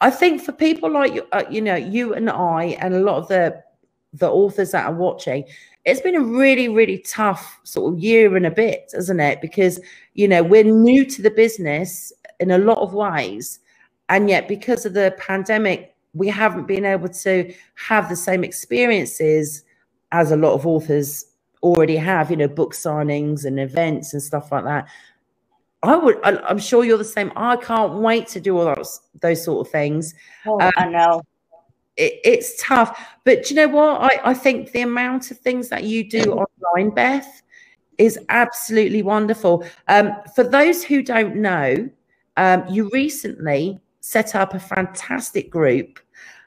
I 0.00 0.10
think 0.10 0.40
for 0.42 0.52
people 0.52 0.90
like 0.90 1.18
uh, 1.32 1.44
you 1.50 1.60
know 1.60 1.76
you 1.76 2.14
and 2.14 2.30
I 2.30 2.76
and 2.80 2.94
a 2.94 3.00
lot 3.00 3.18
of 3.18 3.28
the 3.28 3.62
the 4.14 4.30
authors 4.30 4.70
that 4.70 4.86
are 4.86 4.94
watching, 4.94 5.44
it's 5.84 6.00
been 6.00 6.14
a 6.14 6.20
really, 6.20 6.68
really 6.68 6.98
tough 6.98 7.60
sort 7.64 7.92
of 7.92 7.98
year 7.98 8.36
and 8.36 8.46
a 8.46 8.50
bit, 8.50 8.92
isn't 8.96 9.20
it? 9.20 9.40
Because, 9.40 9.80
you 10.14 10.28
know, 10.28 10.42
we're 10.42 10.64
new 10.64 11.04
to 11.04 11.20
the 11.20 11.30
business 11.30 12.12
in 12.40 12.52
a 12.52 12.58
lot 12.58 12.78
of 12.78 12.94
ways. 12.94 13.58
And 14.08 14.28
yet, 14.28 14.48
because 14.48 14.86
of 14.86 14.94
the 14.94 15.14
pandemic, 15.18 15.93
we 16.14 16.28
haven't 16.28 16.66
been 16.66 16.84
able 16.84 17.08
to 17.08 17.52
have 17.74 18.08
the 18.08 18.16
same 18.16 18.44
experiences 18.44 19.64
as 20.12 20.30
a 20.30 20.36
lot 20.36 20.54
of 20.54 20.66
authors 20.66 21.26
already 21.62 21.96
have, 21.96 22.30
you 22.30 22.36
know, 22.36 22.48
book 22.48 22.72
signings 22.72 23.44
and 23.44 23.58
events 23.58 24.12
and 24.12 24.22
stuff 24.22 24.52
like 24.52 24.64
that. 24.64 24.86
I 25.82 25.96
would, 25.96 26.18
I'm 26.24 26.58
sure 26.58 26.84
you're 26.84 26.96
the 26.96 27.04
same. 27.04 27.30
I 27.36 27.56
can't 27.56 27.94
wait 27.94 28.26
to 28.28 28.40
do 28.40 28.56
all 28.56 28.74
those, 28.74 29.00
those 29.20 29.44
sort 29.44 29.66
of 29.66 29.72
things. 29.72 30.14
Oh, 30.46 30.60
um, 30.60 30.72
I 30.76 30.88
know 30.88 31.22
it, 31.96 32.20
it's 32.24 32.62
tough. 32.62 32.98
But 33.24 33.50
you 33.50 33.56
know 33.56 33.68
what? 33.68 34.00
I, 34.00 34.30
I 34.30 34.34
think 34.34 34.72
the 34.72 34.80
amount 34.80 35.30
of 35.30 35.38
things 35.38 35.68
that 35.68 35.84
you 35.84 36.08
do 36.08 36.46
online, 36.72 36.90
Beth, 36.94 37.42
is 37.98 38.18
absolutely 38.28 39.02
wonderful. 39.02 39.64
Um, 39.88 40.12
for 40.34 40.44
those 40.44 40.82
who 40.82 41.02
don't 41.02 41.36
know, 41.36 41.88
um, 42.36 42.64
you 42.68 42.88
recently 42.92 43.78
set 44.00 44.34
up 44.34 44.54
a 44.54 44.58
fantastic 44.58 45.50
group. 45.50 46.00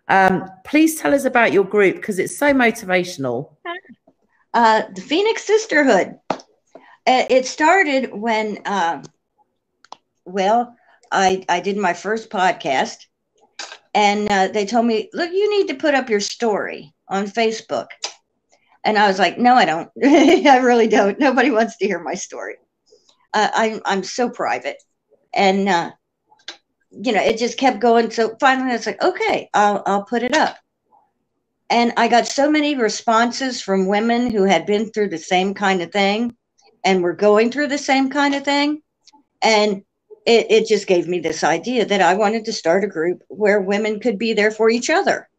Um, 0.08 0.50
please 0.64 1.00
tell 1.00 1.14
us 1.14 1.26
about 1.26 1.52
your 1.52 1.66
group 1.66 1.96
because 1.96 2.20
it's 2.20 2.38
so 2.38 2.54
motivational. 2.54 3.56
Uh, 4.54 4.84
the 4.96 5.02
Phoenix 5.02 5.44
Sisterhood. 5.44 6.20
Uh, 6.32 7.26
it 7.30 7.46
started 7.46 8.12
when, 8.14 8.60
uh, 8.66 9.02
well, 10.26 10.76
I, 11.12 11.46
I 11.48 11.60
did 11.60 11.78
my 11.78 11.94
first 11.94 12.30
podcast 12.30 13.06
and 13.94 14.30
uh, 14.30 14.48
they 14.50 14.66
told 14.66 14.86
me, 14.86 15.10
look, 15.14 15.32
you 15.32 15.58
need 15.58 15.68
to 15.70 15.80
put 15.80 15.96
up 15.96 16.10
your 16.10 16.20
story 16.20 16.94
on 17.08 17.26
Facebook. 17.26 17.88
And 18.84 18.98
I 18.98 19.08
was 19.08 19.20
like, 19.20 19.38
no, 19.38 19.56
I 19.56 19.66
don't. 19.66 19.90
I 20.04 20.58
really 20.58 20.88
don't. 20.88 21.20
Nobody 21.20 21.52
wants 21.52 21.78
to 21.78 21.88
hear 21.88 22.00
my 22.00 22.14
story. 22.14 22.56
Uh, 23.34 23.50
I'm, 23.54 23.82
I'm 23.86 24.04
so 24.04 24.30
private. 24.30 24.82
And, 25.34 25.68
uh, 25.68 25.92
you 27.02 27.12
know, 27.12 27.22
it 27.22 27.38
just 27.38 27.58
kept 27.58 27.80
going. 27.80 28.12
So 28.12 28.36
finally, 28.40 28.72
I 28.72 28.76
was 28.76 28.86
like, 28.86 29.02
okay, 29.04 29.50
I'll, 29.54 29.84
I'll 29.86 30.04
put 30.04 30.24
it 30.24 30.36
up. 30.36 30.58
And 31.70 31.94
I 31.98 32.08
got 32.08 32.28
so 32.28 32.50
many 32.50 32.76
responses 32.76 33.62
from 33.62 33.88
women 33.88 34.32
who 34.32 34.44
had 34.44 34.66
been 34.66 34.90
through 34.90 35.10
the 35.10 35.18
same 35.18 35.54
kind 35.54 35.82
of 35.82 35.92
thing 35.92 36.36
and 36.86 37.04
were 37.04 37.14
going 37.14 37.52
through 37.52 37.68
the 37.68 37.78
same 37.78 38.10
kind 38.10 38.34
of 38.36 38.44
thing. 38.44 38.82
And 39.42 39.84
it, 40.26 40.48
it 40.50 40.68
just 40.68 40.88
gave 40.88 41.08
me 41.08 41.20
this 41.20 41.44
idea 41.44 41.86
that 41.86 42.02
I 42.02 42.14
wanted 42.16 42.46
to 42.46 42.54
start 42.54 42.84
a 42.84 42.88
group 42.88 43.24
where 43.28 43.62
women 43.62 44.00
could 44.00 44.18
be 44.18 44.34
there 44.34 44.52
for 44.52 44.70
each 44.70 44.90
other. 44.90 45.30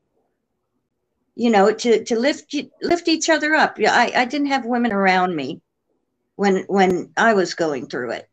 You 1.35 1.51
know, 1.51 1.73
to, 1.73 2.05
to 2.05 2.19
lift 2.19 2.55
lift 2.83 3.07
each 3.07 3.31
other 3.31 3.55
up. 3.55 3.77
I, 3.79 4.13
I 4.15 4.25
didn't 4.25 4.49
have 4.49 4.65
women 4.65 4.93
around 4.93 5.37
me 5.37 5.61
when 6.35 6.65
when 6.67 7.13
I 7.17 7.35
was 7.35 7.55
going 7.55 7.87
through 7.87 8.11
it. 8.13 8.29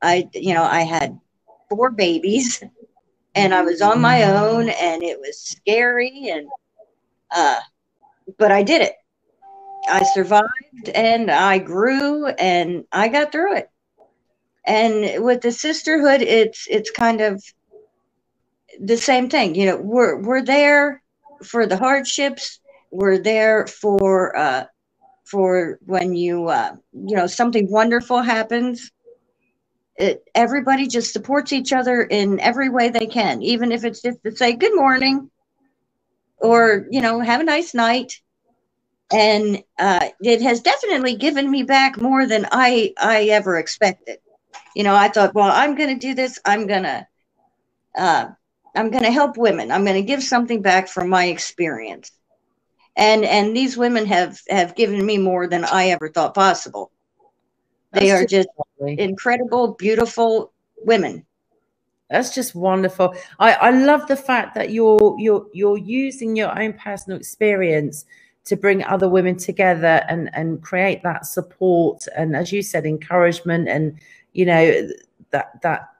I 0.00 0.30
you 0.32 0.54
know, 0.54 0.62
I 0.62 0.80
had 0.80 1.18
four 1.68 1.90
babies 1.90 2.62
and 3.34 3.54
I 3.54 3.62
was 3.62 3.80
on 3.80 4.00
my 4.00 4.24
own 4.24 4.68
and 4.68 5.02
it 5.02 5.18
was 5.18 5.40
scary 5.40 6.28
and 6.30 6.48
uh 7.34 7.60
but 8.38 8.52
I 8.52 8.62
did 8.62 8.82
it. 8.82 8.92
I 9.88 10.02
survived 10.04 10.88
and 10.94 11.30
I 11.30 11.58
grew 11.58 12.26
and 12.26 12.84
I 12.92 13.08
got 13.08 13.32
through 13.32 13.56
it 13.56 13.70
and 14.66 15.24
with 15.24 15.40
the 15.40 15.50
sisterhood 15.52 16.20
it's 16.20 16.66
it's 16.68 16.90
kind 16.90 17.20
of 17.20 17.42
the 18.80 18.96
same 18.96 19.28
thing 19.30 19.54
you 19.54 19.66
know 19.66 19.76
we're 19.78 20.20
we're 20.20 20.42
there 20.44 21.02
for 21.42 21.66
the 21.66 21.76
hardships 21.76 22.60
we're 22.90 23.18
there 23.18 23.66
for 23.66 24.36
uh 24.36 24.64
for 25.24 25.78
when 25.86 26.14
you 26.14 26.48
uh 26.48 26.74
you 26.92 27.16
know 27.16 27.26
something 27.26 27.70
wonderful 27.70 28.20
happens 28.20 28.90
it, 29.98 30.22
everybody 30.34 30.86
just 30.86 31.12
supports 31.12 31.52
each 31.52 31.72
other 31.72 32.02
in 32.02 32.40
every 32.40 32.68
way 32.68 32.88
they 32.88 33.06
can 33.06 33.42
even 33.42 33.72
if 33.72 33.84
it's 33.84 34.02
just 34.02 34.22
to 34.24 34.34
say 34.34 34.52
good 34.52 34.74
morning 34.74 35.30
or 36.38 36.86
you 36.90 37.00
know 37.00 37.20
have 37.20 37.40
a 37.40 37.44
nice 37.44 37.74
night 37.74 38.20
and 39.10 39.62
uh, 39.78 40.08
it 40.20 40.42
has 40.42 40.60
definitely 40.60 41.16
given 41.16 41.50
me 41.50 41.62
back 41.62 42.00
more 42.00 42.26
than 42.26 42.46
i 42.52 42.92
i 42.98 43.24
ever 43.24 43.58
expected 43.58 44.18
you 44.78 44.84
know, 44.84 44.94
I 44.94 45.08
thought, 45.08 45.34
well, 45.34 45.50
I'm 45.50 45.74
going 45.74 45.88
to 45.88 46.06
do 46.06 46.14
this. 46.14 46.38
I'm 46.44 46.68
going 46.68 46.84
to, 46.84 47.06
uh, 47.96 48.28
I'm 48.76 48.90
going 48.90 49.02
to 49.02 49.10
help 49.10 49.36
women. 49.36 49.72
I'm 49.72 49.84
going 49.84 50.00
to 50.00 50.06
give 50.06 50.22
something 50.22 50.62
back 50.62 50.88
from 50.88 51.08
my 51.08 51.24
experience. 51.24 52.12
And 52.96 53.24
and 53.24 53.56
these 53.56 53.76
women 53.76 54.06
have 54.06 54.40
have 54.48 54.76
given 54.76 55.04
me 55.04 55.18
more 55.18 55.48
than 55.48 55.64
I 55.64 55.88
ever 55.88 56.08
thought 56.08 56.34
possible. 56.34 56.90
They 57.92 58.08
That's 58.08 58.22
are 58.22 58.26
just 58.26 58.48
lovely. 58.80 59.00
incredible, 59.00 59.74
beautiful 59.74 60.52
women. 60.76 61.24
That's 62.10 62.34
just 62.34 62.54
wonderful. 62.54 63.14
I, 63.38 63.52
I 63.54 63.70
love 63.70 64.06
the 64.06 64.16
fact 64.16 64.54
that 64.54 64.70
you're 64.70 65.16
you're 65.18 65.46
you're 65.52 65.76
using 65.76 66.36
your 66.36 66.58
own 66.58 66.72
personal 66.72 67.18
experience 67.18 68.06
to 68.48 68.56
bring 68.56 68.82
other 68.84 69.08
women 69.08 69.36
together 69.36 70.02
and 70.08 70.30
and 70.32 70.62
create 70.62 71.02
that 71.02 71.26
support 71.26 72.06
and 72.16 72.34
as 72.34 72.50
you 72.50 72.62
said 72.62 72.86
encouragement 72.86 73.68
and 73.68 73.98
you 74.32 74.46
know 74.46 74.88
that 75.30 75.60
that 75.60 75.90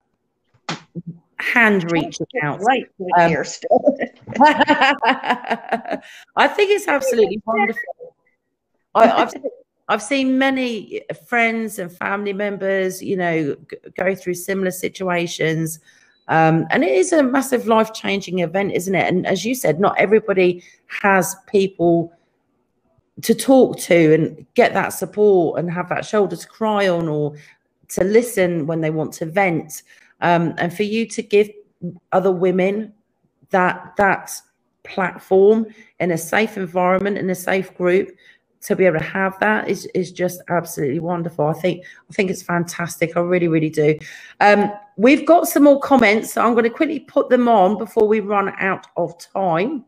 hand 1.36 1.92
reaching 1.92 2.26
out 2.42 2.58
right 2.62 2.86
um, 3.18 3.28
here 3.28 3.44
still 3.44 3.96
i 4.40 6.00
think 6.48 6.70
it's 6.70 6.88
absolutely 6.88 7.40
wonderful 7.44 8.16
I, 8.94 9.06
have 9.06 9.34
I've 9.88 10.02
seen 10.02 10.38
many 10.38 11.02
friends 11.26 11.78
and 11.78 11.90
family 11.90 12.34
members, 12.34 13.02
you 13.02 13.16
know, 13.16 13.56
go 13.96 14.14
through 14.14 14.34
similar 14.34 14.70
situations. 14.70 15.80
Um, 16.28 16.66
and 16.70 16.84
it 16.84 16.92
is 16.92 17.12
a 17.12 17.22
massive 17.22 17.66
life 17.66 17.94
changing 17.94 18.40
event, 18.40 18.72
isn't 18.72 18.94
it? 18.94 19.08
And 19.08 19.26
as 19.26 19.46
you 19.46 19.54
said, 19.54 19.80
not 19.80 19.98
everybody 19.98 20.62
has 21.02 21.34
people 21.46 22.12
to 23.22 23.34
talk 23.34 23.78
to 23.78 24.14
and 24.14 24.46
get 24.54 24.74
that 24.74 24.90
support 24.90 25.58
and 25.58 25.70
have 25.70 25.88
that 25.88 26.04
shoulder 26.04 26.36
to 26.36 26.46
cry 26.46 26.86
on 26.86 27.08
or 27.08 27.34
to 27.88 28.04
listen 28.04 28.66
when 28.66 28.82
they 28.82 28.90
want 28.90 29.12
to 29.14 29.26
vent. 29.26 29.82
Um, 30.20 30.54
and 30.58 30.72
for 30.72 30.82
you 30.82 31.06
to 31.06 31.22
give 31.22 31.48
other 32.12 32.30
women 32.30 32.92
that 33.50 33.94
that 33.96 34.32
platform 34.84 35.66
in 36.00 36.10
a 36.10 36.18
safe 36.18 36.56
environment 36.56 37.18
in 37.18 37.30
a 37.30 37.34
safe 37.34 37.74
group 37.74 38.10
to 38.60 38.74
be 38.74 38.84
able 38.84 38.98
to 38.98 39.04
have 39.04 39.38
that 39.40 39.68
is 39.68 39.86
is 39.94 40.10
just 40.10 40.42
absolutely 40.48 40.98
wonderful. 40.98 41.46
I 41.46 41.52
think 41.52 41.84
I 42.10 42.12
think 42.12 42.30
it's 42.30 42.42
fantastic. 42.42 43.16
I 43.16 43.20
really, 43.20 43.48
really 43.48 43.70
do. 43.70 43.98
Um, 44.40 44.72
we've 44.96 45.26
got 45.26 45.48
some 45.48 45.64
more 45.64 45.80
comments. 45.80 46.32
So 46.32 46.42
I'm 46.42 46.52
going 46.52 46.64
to 46.64 46.70
quickly 46.70 47.00
put 47.00 47.28
them 47.28 47.48
on 47.48 47.78
before 47.78 48.06
we 48.08 48.20
run 48.20 48.52
out 48.58 48.86
of 48.96 49.16
time. 49.18 49.84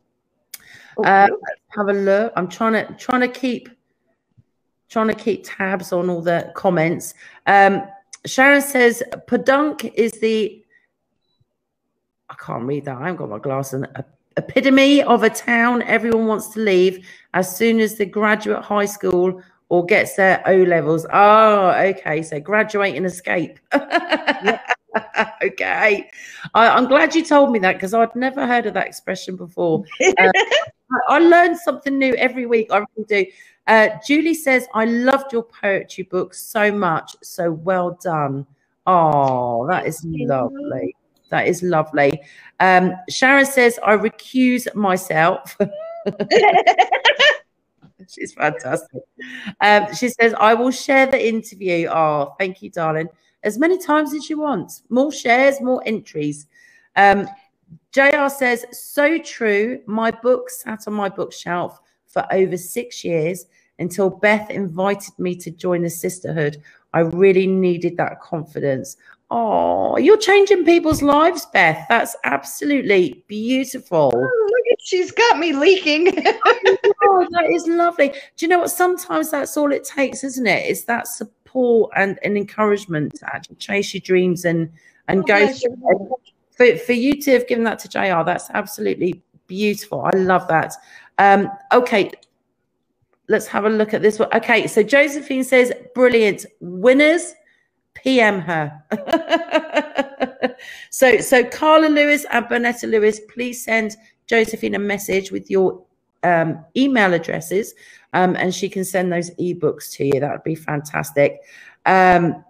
Okay. 0.98 1.08
Uh, 1.08 1.28
have 1.76 1.88
a 1.88 1.92
look. 1.92 2.32
I'm 2.36 2.48
trying 2.48 2.72
to 2.72 2.94
trying 2.94 3.22
to 3.22 3.28
keep 3.28 3.68
trying 4.88 5.08
to 5.08 5.14
keep 5.14 5.42
tabs 5.44 5.92
on 5.92 6.10
all 6.10 6.20
the 6.20 6.52
comments. 6.54 7.14
Um, 7.46 7.82
Sharon 8.26 8.60
says 8.60 9.02
Podunk 9.26 9.84
is 9.94 10.12
the 10.20 10.64
I 12.28 12.34
can't 12.34 12.64
read 12.64 12.84
that. 12.84 12.96
I 12.96 13.00
haven't 13.00 13.16
got 13.16 13.30
my 13.30 13.38
glasses 13.38 13.84
epitome 14.36 15.02
of 15.02 15.22
a 15.22 15.30
town 15.30 15.82
everyone 15.82 16.26
wants 16.26 16.48
to 16.48 16.60
leave 16.60 17.06
as 17.34 17.56
soon 17.56 17.80
as 17.80 17.96
they 17.96 18.06
graduate 18.06 18.62
high 18.62 18.86
school 18.86 19.42
or 19.70 19.86
gets 19.86 20.16
their 20.16 20.42
O 20.46 20.56
levels. 20.64 21.06
Oh, 21.12 21.70
okay. 21.70 22.22
So 22.22 22.38
graduate 22.40 22.96
and 22.96 23.06
escape. 23.06 23.58
okay. 23.72 24.58
I, 26.54 26.64
am 26.78 26.86
glad 26.86 27.14
you 27.14 27.24
told 27.24 27.52
me 27.52 27.58
that 27.60 27.74
because 27.74 27.94
I'd 27.94 28.14
never 28.14 28.46
heard 28.46 28.66
of 28.66 28.74
that 28.74 28.86
expression 28.86 29.36
before. 29.36 29.84
Uh, 30.18 30.30
I 31.08 31.20
learn 31.20 31.56
something 31.56 31.96
new 31.96 32.14
every 32.16 32.44
week. 32.46 32.66
I 32.72 32.78
really 32.78 33.06
do. 33.08 33.24
Uh, 33.68 33.90
Julie 34.04 34.34
says, 34.34 34.66
I 34.74 34.86
loved 34.86 35.32
your 35.32 35.44
poetry 35.44 36.02
book 36.04 36.34
so 36.34 36.72
much. 36.72 37.14
So 37.22 37.52
well 37.52 37.96
done. 38.02 38.46
Oh, 38.86 39.68
that 39.68 39.86
is 39.86 40.04
lovely. 40.04 40.96
That 41.30 41.46
is 41.46 41.62
lovely. 41.62 42.20
Um, 42.58 42.94
Sharon 43.08 43.46
says, 43.46 43.78
I 43.82 43.96
recuse 43.96 44.72
myself. 44.74 45.56
She's 48.08 48.32
fantastic. 48.32 49.02
Um, 49.60 49.94
she 49.94 50.08
says, 50.08 50.34
I 50.38 50.54
will 50.54 50.70
share 50.70 51.06
the 51.06 51.28
interview. 51.28 51.88
Oh, 51.88 52.34
thank 52.38 52.62
you, 52.62 52.70
darling. 52.70 53.08
As 53.42 53.58
many 53.58 53.78
times 53.78 54.12
as 54.12 54.28
you 54.28 54.38
want. 54.40 54.72
More 54.88 55.12
shares, 55.12 55.60
more 55.60 55.82
entries. 55.86 56.46
Um, 56.96 57.28
JR 57.92 58.28
says, 58.28 58.64
so 58.72 59.18
true. 59.18 59.80
My 59.86 60.10
book 60.10 60.50
sat 60.50 60.80
on 60.86 60.94
my 60.94 61.08
bookshelf 61.08 61.80
for 62.06 62.26
over 62.32 62.56
six 62.56 63.04
years 63.04 63.46
until 63.78 64.10
Beth 64.10 64.50
invited 64.50 65.18
me 65.18 65.34
to 65.36 65.50
join 65.50 65.82
the 65.82 65.90
sisterhood. 65.90 66.62
I 66.92 67.00
really 67.00 67.46
needed 67.46 67.96
that 67.98 68.20
confidence. 68.20 68.96
Oh, 69.32 69.96
you're 69.96 70.16
changing 70.16 70.64
people's 70.64 71.02
lives, 71.02 71.46
Beth. 71.52 71.86
That's 71.88 72.16
absolutely 72.24 73.24
beautiful. 73.28 74.10
Oh, 74.12 74.18
look 74.18 74.72
at 74.72 74.78
she's 74.80 75.12
got 75.12 75.38
me 75.38 75.52
leaking. 75.52 76.08
oh, 76.26 77.26
that 77.30 77.48
is 77.52 77.66
lovely. 77.68 78.08
Do 78.08 78.44
you 78.44 78.48
know 78.48 78.58
what? 78.58 78.72
Sometimes 78.72 79.30
that's 79.30 79.56
all 79.56 79.70
it 79.70 79.84
takes, 79.84 80.24
isn't 80.24 80.46
it? 80.48 80.68
It's 80.68 80.82
that 80.84 81.06
support 81.06 81.92
and, 81.96 82.18
and 82.24 82.36
encouragement 82.36 83.14
to 83.20 83.26
actually 83.34 83.56
chase 83.56 83.94
your 83.94 84.00
dreams 84.00 84.44
and 84.44 84.70
and 85.06 85.20
oh, 85.20 85.26
go. 85.26 86.18
For, 86.56 86.76
for 86.76 86.92
you 86.92 87.20
to 87.22 87.32
have 87.32 87.46
given 87.46 87.64
that 87.64 87.78
to 87.80 87.88
JR, 87.88 88.24
that's 88.24 88.50
absolutely 88.50 89.22
beautiful. 89.46 90.02
I 90.12 90.16
love 90.16 90.46
that. 90.48 90.74
Um, 91.18 91.50
okay, 91.72 92.10
let's 93.30 93.46
have 93.46 93.64
a 93.64 93.70
look 93.70 93.94
at 93.94 94.02
this 94.02 94.18
one. 94.18 94.28
Okay, 94.34 94.66
so 94.66 94.82
Josephine 94.82 95.44
says, 95.44 95.72
brilliant. 95.94 96.44
Winners 96.60 97.34
PM 97.94 98.40
her. 98.40 98.82
so, 100.90 101.18
so 101.18 101.44
Carla 101.44 101.86
Lewis 101.86 102.26
and 102.32 102.44
Bernetta 102.46 102.90
Lewis, 102.90 103.20
please 103.32 103.64
send 103.64 103.96
Josephine 104.26 104.74
a 104.74 104.80
message 104.80 105.30
with 105.30 105.48
your 105.48 105.80
um, 106.24 106.64
email 106.76 107.14
addresses, 107.14 107.74
um, 108.14 108.34
and 108.36 108.52
she 108.52 108.68
can 108.68 108.84
send 108.84 109.12
those 109.12 109.30
ebooks 109.36 109.92
to 109.92 110.04
you. 110.04 110.18
That 110.18 110.32
would 110.32 110.44
be 110.44 110.56
fantastic. 110.56 111.38
Um, 111.86 112.44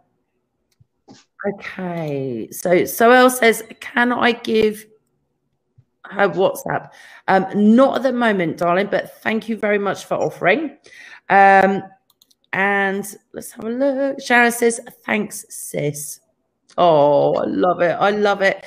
okay, 1.54 2.48
so 2.50 2.86
so 2.86 3.10
Soel 3.10 3.30
says, 3.30 3.62
can 3.80 4.12
I 4.12 4.32
give 4.32 4.86
her 6.10 6.28
WhatsApp? 6.28 6.90
Um, 7.28 7.46
not 7.54 7.96
at 7.96 8.02
the 8.02 8.12
moment, 8.12 8.58
darling, 8.58 8.88
but 8.90 9.20
thank 9.22 9.48
you 9.48 9.56
very 9.56 9.78
much 9.78 10.04
for 10.04 10.14
offering. 10.14 10.76
Um, 11.28 11.82
and 12.52 13.16
let's 13.32 13.52
have 13.52 13.64
a 13.64 13.70
look. 13.70 14.20
Sharon 14.20 14.52
says, 14.52 14.80
thanks, 15.04 15.46
sis. 15.48 16.20
Oh, 16.78 17.34
I 17.34 17.44
love 17.44 17.80
it. 17.80 17.92
I 17.92 18.10
love 18.10 18.42
it. 18.42 18.64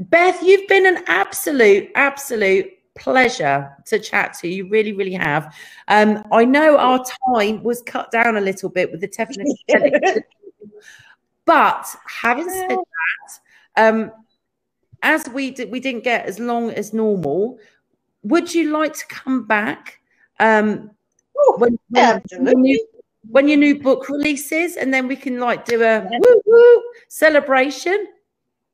Beth, 0.00 0.42
you've 0.42 0.68
been 0.68 0.86
an 0.86 1.04
absolute, 1.06 1.90
absolute 1.94 2.70
pleasure 2.94 3.74
to 3.86 3.98
chat 3.98 4.34
to. 4.34 4.48
You 4.48 4.68
really, 4.68 4.92
really 4.92 5.14
have. 5.14 5.54
Um, 5.88 6.24
I 6.32 6.44
know 6.44 6.76
our 6.76 7.04
time 7.34 7.62
was 7.62 7.82
cut 7.82 8.10
down 8.10 8.36
a 8.36 8.40
little 8.40 8.68
bit 8.68 8.90
with 8.90 9.00
the 9.00 9.08
technical, 9.08 9.54
but 11.44 11.86
having 12.06 12.48
said 12.48 12.70
that, 12.70 13.88
um, 13.88 14.12
as 15.02 15.28
we 15.28 15.50
did, 15.50 15.70
we 15.70 15.80
didn't 15.80 16.04
get 16.04 16.26
as 16.26 16.38
long 16.38 16.70
as 16.70 16.92
normal. 16.92 17.58
Would 18.22 18.54
you 18.54 18.70
like 18.70 18.94
to 18.94 19.06
come 19.06 19.46
back 19.46 20.00
um, 20.38 20.90
Ooh, 21.36 21.56
when, 21.58 21.78
when, 21.88 22.22
when, 22.38 22.64
you, 22.64 22.86
when 23.28 23.48
your 23.48 23.58
new 23.58 23.80
book 23.80 24.08
releases, 24.08 24.76
and 24.76 24.94
then 24.94 25.08
we 25.08 25.16
can 25.16 25.38
like 25.40 25.64
do 25.64 25.82
a 25.82 26.08
woo 26.10 26.42
woo 26.46 26.82
celebration. 27.08 28.06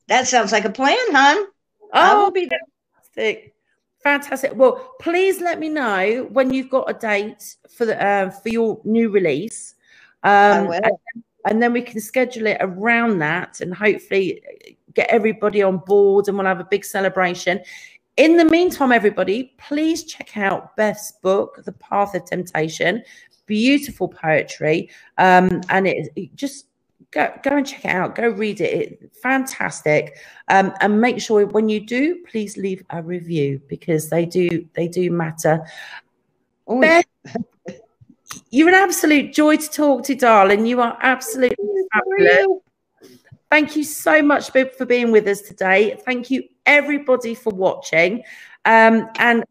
That 0.08 0.26
sounds 0.26 0.52
like 0.52 0.64
a 0.64 0.70
plan, 0.70 0.96
hon. 1.10 1.46
Oh, 1.46 1.88
I 1.92 2.14
will 2.14 2.30
be. 2.30 2.48
Fantastic. 2.48 3.54
Fantastic. 4.02 4.52
Well, 4.54 4.94
please 5.00 5.40
let 5.40 5.58
me 5.58 5.68
know 5.68 6.28
when 6.30 6.52
you've 6.52 6.70
got 6.70 6.88
a 6.88 6.94
date 6.94 7.56
for 7.68 7.84
the 7.84 8.02
uh, 8.02 8.30
for 8.30 8.48
your 8.48 8.80
new 8.84 9.10
release. 9.10 9.74
Um, 10.22 10.70
and, 10.72 10.92
and 11.46 11.62
then 11.62 11.72
we 11.72 11.82
can 11.82 12.00
schedule 12.00 12.46
it 12.46 12.58
around 12.60 13.18
that 13.18 13.60
and 13.60 13.74
hopefully 13.74 14.42
get 14.98 15.10
everybody 15.10 15.62
on 15.62 15.78
board 15.78 16.28
and 16.28 16.36
we'll 16.36 16.46
have 16.46 16.60
a 16.60 16.64
big 16.64 16.84
celebration. 16.84 17.60
In 18.16 18.36
the 18.36 18.44
meantime, 18.44 18.90
everybody, 18.90 19.54
please 19.58 20.04
check 20.04 20.36
out 20.36 20.76
Beth's 20.76 21.12
book, 21.22 21.62
The 21.64 21.72
Path 21.72 22.14
of 22.14 22.24
Temptation 22.24 23.02
beautiful 23.48 24.06
poetry. 24.06 24.90
Um, 25.16 25.62
and 25.70 25.88
it, 25.88 26.12
it, 26.14 26.36
just 26.36 26.66
go 27.10 27.32
go 27.42 27.56
and 27.56 27.66
check 27.66 27.84
it 27.84 27.88
out. 27.88 28.14
Go 28.14 28.28
read 28.28 28.60
it. 28.60 28.98
It's 29.02 29.18
fantastic. 29.18 30.18
Um, 30.46 30.72
and 30.80 31.00
make 31.00 31.20
sure 31.20 31.44
when 31.46 31.68
you 31.68 31.80
do, 31.84 32.22
please 32.30 32.56
leave 32.56 32.84
a 32.90 33.02
review 33.02 33.60
because 33.66 34.08
they 34.08 34.24
do 34.24 34.68
they 34.74 34.86
do 34.86 35.10
matter. 35.10 35.66
Beth, 36.68 37.04
you're 38.50 38.68
an 38.68 38.74
absolute 38.74 39.32
joy 39.32 39.56
to 39.56 39.70
talk 39.70 40.04
to, 40.04 40.14
darling. 40.14 40.66
You 40.66 40.80
are 40.82 40.96
absolutely 41.00 41.56
fabulous. 41.92 42.60
Thank 43.50 43.76
you 43.76 43.84
so 43.84 44.22
much 44.22 44.50
for 44.50 44.84
being 44.84 45.10
with 45.10 45.26
us 45.26 45.40
today. 45.40 45.98
Thank 46.04 46.30
you, 46.30 46.42
everybody, 46.66 47.34
for 47.34 47.52
watching. 47.52 48.22
Um, 48.64 49.08
and 49.18 49.44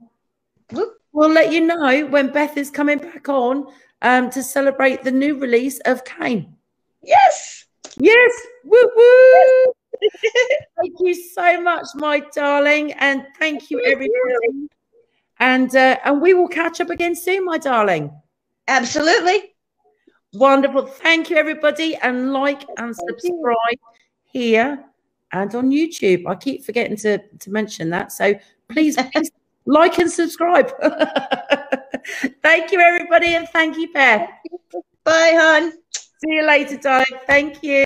we'll 0.72 1.32
let 1.32 1.52
you 1.52 1.62
know 1.62 2.06
when 2.06 2.32
Beth 2.32 2.58
is 2.58 2.70
coming 2.70 3.00
back 3.00 3.28
on 3.28 3.66
um, 4.04 4.30
to 4.30 4.44
celebrate 4.44 5.04
the 5.04 5.12
new 5.12 5.40
release 5.40 5.80
of 5.82 6.06
Cain. 6.06 6.56
Yes. 7.02 7.66
Yes. 7.98 8.32
Woo 8.64 8.90
woo. 8.96 9.74
thank 10.78 10.94
you 11.00 11.16
so 11.16 11.60
much, 11.60 11.88
my 11.96 12.20
darling, 12.36 12.92
and 12.94 13.26
thank 13.40 13.72
you, 13.72 13.82
everybody. 13.84 14.70
And 15.40 15.76
uh, 15.76 15.98
and 16.06 16.22
we 16.22 16.36
will 16.36 16.48
catch 16.48 16.82
up 16.82 16.92
again 16.92 17.16
soon, 17.16 17.46
my 17.46 17.58
darling. 17.58 18.12
Absolutely. 18.68 19.56
Wonderful. 20.38 20.86
Thank 20.86 21.32
you, 21.32 21.36
everybody, 21.36 21.96
and 21.96 22.32
like 22.32 22.64
and 22.78 22.96
subscribe 22.96 23.80
here 24.24 24.84
and 25.32 25.56
on 25.56 25.72
YouTube. 25.72 26.28
I 26.28 26.36
keep 26.36 26.64
forgetting 26.64 26.96
to, 26.98 27.18
to 27.18 27.50
mention 27.50 27.90
that. 27.90 28.12
So 28.12 28.36
please, 28.70 28.98
please 29.14 29.32
like 29.66 29.98
and 29.98 30.12
subscribe. 30.12 30.72
thank 32.44 32.72
you, 32.72 32.80
everybody, 32.80 33.34
and 33.34 33.50
thank 33.50 33.78
you, 33.78 33.92
Beth. 33.92 34.30
Bye, 35.04 35.34
hon. 35.36 35.72
See 35.92 36.34
you 36.36 36.46
later, 36.46 36.78
darling. 36.78 37.20
Thank 37.26 37.64
you. 37.64 37.74